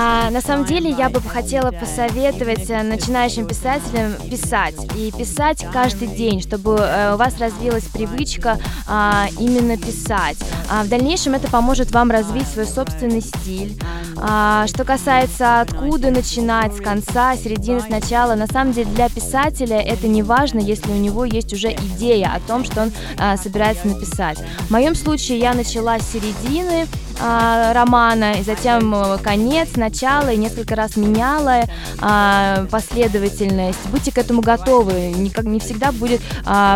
А, 0.00 0.30
на 0.30 0.40
самом 0.40 0.64
деле 0.64 0.90
я 0.90 1.10
бы 1.10 1.20
хотела 1.20 1.70
посоветовать 1.70 2.70
э, 2.70 2.82
начинающим 2.82 3.46
писателям 3.46 4.14
писать 4.30 4.74
и 4.96 5.12
писать 5.12 5.66
каждый 5.72 6.08
день, 6.08 6.40
чтобы 6.40 6.78
э, 6.80 7.12
у 7.12 7.18
вас 7.18 7.38
развилась 7.38 7.84
привычка 7.84 8.58
а, 8.88 9.26
именно 9.38 9.76
писать. 9.76 10.38
А 10.70 10.84
в 10.84 10.88
дальнейшем 10.88 11.34
это 11.34 11.48
поможет 11.48 11.92
вам 11.92 12.10
развить 12.10 12.48
свой 12.48 12.66
собственный 12.66 13.20
стиль. 13.20 13.78
А, 14.16 14.66
что 14.68 14.84
касается 14.84 15.60
откуда 15.60 16.10
начинать, 16.10 16.74
с 16.74 16.80
конца, 16.80 17.36
середины, 17.36 17.80
с 17.80 17.88
начала, 17.88 18.34
на 18.34 18.46
самом 18.46 18.72
деле 18.72 18.90
для 18.92 19.10
писателя 19.10 19.80
это 19.80 20.08
не 20.08 20.22
важно, 20.22 20.60
если 20.60 20.90
у 20.90 20.96
него 20.96 21.26
есть 21.26 21.52
уже 21.52 21.72
идея 21.72 22.32
о 22.34 22.40
том, 22.40 22.64
что 22.64 22.84
он 22.84 22.92
а, 23.18 23.36
собирается 23.36 23.86
написать. 23.86 24.38
В 24.60 24.70
моем 24.70 24.94
случае 24.94 25.40
я 25.40 25.52
начала 25.52 25.98
с 25.98 26.10
середины 26.10 26.86
а, 27.20 27.72
романа, 27.72 28.34
и 28.40 28.42
затем 28.42 28.94
э, 28.94 29.18
конец, 29.18 29.76
начало, 29.76 30.32
и 30.32 30.36
несколько 30.36 30.74
раз 30.74 30.96
меняла 30.96 31.62
а, 32.00 32.66
последовательность. 32.70 33.78
Будьте 33.90 34.12
к 34.12 34.18
этому 34.18 34.42
готовы, 34.42 35.12
никак 35.16 35.44
не 35.44 35.60
всегда 35.60 35.92
будет 35.92 36.20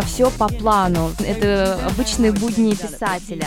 все 0.06 0.30
по 0.30 0.48
плану. 0.48 1.12
Это 1.18 1.78
обычные 1.86 2.32
будни 2.32 2.74
писателя. 2.74 3.46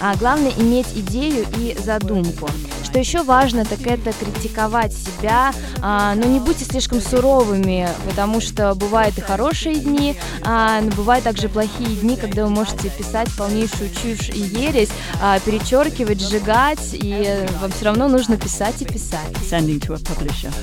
А 0.00 0.14
главное 0.16 0.52
иметь 0.56 0.86
идею 0.94 1.44
и 1.58 1.76
задумку. 1.78 2.48
Что 2.88 3.00
еще 3.00 3.22
важно, 3.22 3.66
так 3.66 3.82
это 3.82 4.14
критиковать 4.14 4.94
себя, 4.94 5.52
а, 5.82 6.14
но 6.14 6.24
не 6.24 6.40
будьте 6.40 6.64
слишком 6.64 7.02
суровыми, 7.02 7.86
потому 8.08 8.40
что 8.40 8.74
бывают 8.74 9.18
и 9.18 9.20
хорошие 9.20 9.74
дни, 9.74 10.16
а, 10.42 10.80
но 10.80 10.90
бывают 10.92 11.22
также 11.24 11.50
плохие 11.50 11.96
дни, 11.96 12.16
когда 12.16 12.46
вы 12.46 12.50
можете 12.50 12.88
писать 12.88 13.28
полнейшую 13.36 13.90
чушь 13.90 14.30
и 14.30 14.38
ересь, 14.40 14.88
а, 15.20 15.38
перечеркивать, 15.38 16.18
сжигать, 16.18 16.78
и 16.94 17.46
вам 17.60 17.70
все 17.72 17.84
равно 17.84 18.08
нужно 18.08 18.38
писать 18.38 18.80
и 18.80 18.86
писать. 18.86 19.36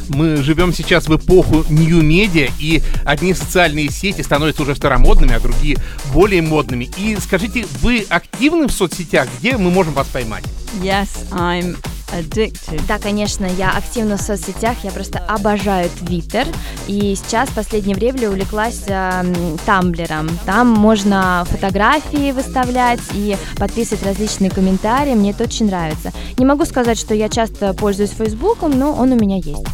Мы 0.09 0.37
живем 0.37 0.73
сейчас 0.73 1.07
в 1.07 1.15
эпоху 1.15 1.63
нью-медиа, 1.69 2.49
и 2.59 2.81
одни 3.05 3.35
социальные 3.35 3.91
сети 3.91 4.23
становятся 4.23 4.63
уже 4.63 4.75
старомодными, 4.75 5.35
а 5.35 5.39
другие 5.39 5.77
более 6.11 6.41
модными. 6.41 6.89
И 6.97 7.17
скажите, 7.21 7.67
вы 7.83 8.03
активны 8.09 8.67
в 8.67 8.71
соцсетях? 8.71 9.27
Где 9.37 9.57
мы 9.57 9.69
можем 9.69 9.93
вас 9.93 10.07
поймать? 10.07 10.43
Yes, 10.81 11.09
I'm 11.31 11.77
addicted. 12.13 12.81
Да, 12.87 12.99
конечно, 12.99 13.45
я 13.45 13.71
активна 13.71 14.17
в 14.17 14.21
соцсетях, 14.21 14.77
я 14.83 14.91
просто 14.91 15.19
обожаю 15.19 15.89
Твиттер, 15.89 16.47
и 16.87 17.15
сейчас 17.15 17.49
в 17.49 17.55
последнее 17.55 17.95
время 17.95 18.29
увлеклась 18.29 18.83
э, 18.87 19.23
Тамблером. 19.65 20.29
Там 20.45 20.69
можно 20.69 21.45
фотографии 21.49 22.31
выставлять 22.31 23.01
и 23.13 23.37
подписывать 23.57 24.03
различные 24.05 24.51
комментарии, 24.51 25.13
мне 25.13 25.31
это 25.31 25.43
очень 25.43 25.67
нравится. 25.67 26.11
Не 26.37 26.45
могу 26.45 26.65
сказать, 26.65 26.99
что 26.99 27.13
я 27.13 27.29
часто 27.29 27.73
пользуюсь 27.73 28.11
Фейсбуком, 28.11 28.77
но 28.77 28.93
он 28.93 29.11
у 29.11 29.15
меня 29.15 29.37
есть. 29.37 29.65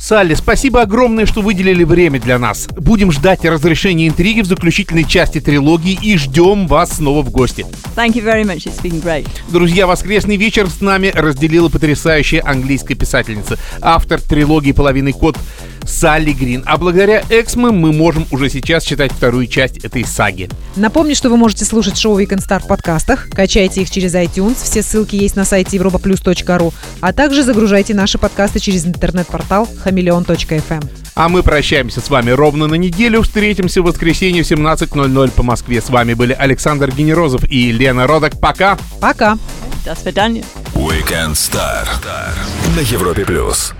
Салли, 0.00 0.32
спасибо 0.32 0.80
огромное, 0.80 1.26
что 1.26 1.42
выделили 1.42 1.84
время 1.84 2.18
для 2.18 2.38
нас. 2.38 2.68
Будем 2.74 3.12
ждать 3.12 3.44
разрешения 3.44 4.08
интриги 4.08 4.40
в 4.40 4.46
заключительной 4.46 5.04
части 5.04 5.42
трилогии 5.42 5.98
и 6.02 6.16
ждем 6.16 6.66
вас 6.66 6.96
снова 6.96 7.20
в 7.22 7.30
гости. 7.30 7.66
Thank 7.94 8.14
you 8.14 8.24
very 8.24 8.44
much. 8.44 8.64
It's 8.66 8.82
been 8.82 9.02
great. 9.02 9.28
Друзья, 9.50 9.86
воскресный 9.86 10.36
вечер 10.36 10.70
с 10.70 10.80
нами 10.80 11.12
разделила 11.14 11.68
потрясающая 11.68 12.42
английская 12.42 12.94
писательница, 12.94 13.58
автор 13.82 14.22
трилогии 14.22 14.72
«Половинный 14.72 15.12
код» 15.12 15.36
Салли 15.90 16.32
Грин. 16.32 16.62
А 16.66 16.76
благодаря 16.76 17.22
Эксмо 17.28 17.72
мы 17.72 17.92
можем 17.92 18.26
уже 18.30 18.48
сейчас 18.48 18.84
читать 18.84 19.12
вторую 19.12 19.46
часть 19.46 19.78
этой 19.84 20.04
саги. 20.04 20.48
Напомню, 20.76 21.14
что 21.14 21.28
вы 21.28 21.36
можете 21.36 21.64
слушать 21.64 21.98
шоу 21.98 22.18
Weekend 22.18 22.46
Star 22.46 22.62
в 22.62 22.66
подкастах, 22.66 23.28
качайте 23.30 23.82
их 23.82 23.90
через 23.90 24.14
iTunes, 24.14 24.56
все 24.62 24.82
ссылки 24.82 25.16
есть 25.16 25.36
на 25.36 25.44
сайте 25.44 25.76
europaplus.ru, 25.76 26.72
а 27.00 27.12
также 27.12 27.42
загружайте 27.42 27.94
наши 27.94 28.18
подкасты 28.18 28.60
через 28.60 28.86
интернет-портал 28.86 29.68
хамелеон.fm. 29.82 30.88
А 31.14 31.28
мы 31.28 31.42
прощаемся 31.42 32.00
с 32.00 32.08
вами 32.08 32.30
ровно 32.30 32.66
на 32.66 32.76
неделю. 32.76 33.22
Встретимся 33.22 33.82
в 33.82 33.86
воскресенье 33.86 34.42
в 34.42 34.50
17.00 34.50 35.30
по 35.32 35.42
Москве. 35.42 35.82
С 35.82 35.90
вами 35.90 36.14
были 36.14 36.32
Александр 36.32 36.90
Генерозов 36.90 37.44
и 37.50 37.72
Лена 37.72 38.06
Родок. 38.06 38.40
Пока! 38.40 38.78
Пока! 39.00 39.36
До 39.84 39.94
свидания. 39.94 40.44
Weekend 40.74 41.32
Star 41.32 41.86
на 42.76 42.80
Европе 42.80 43.24
плюс. 43.24 43.74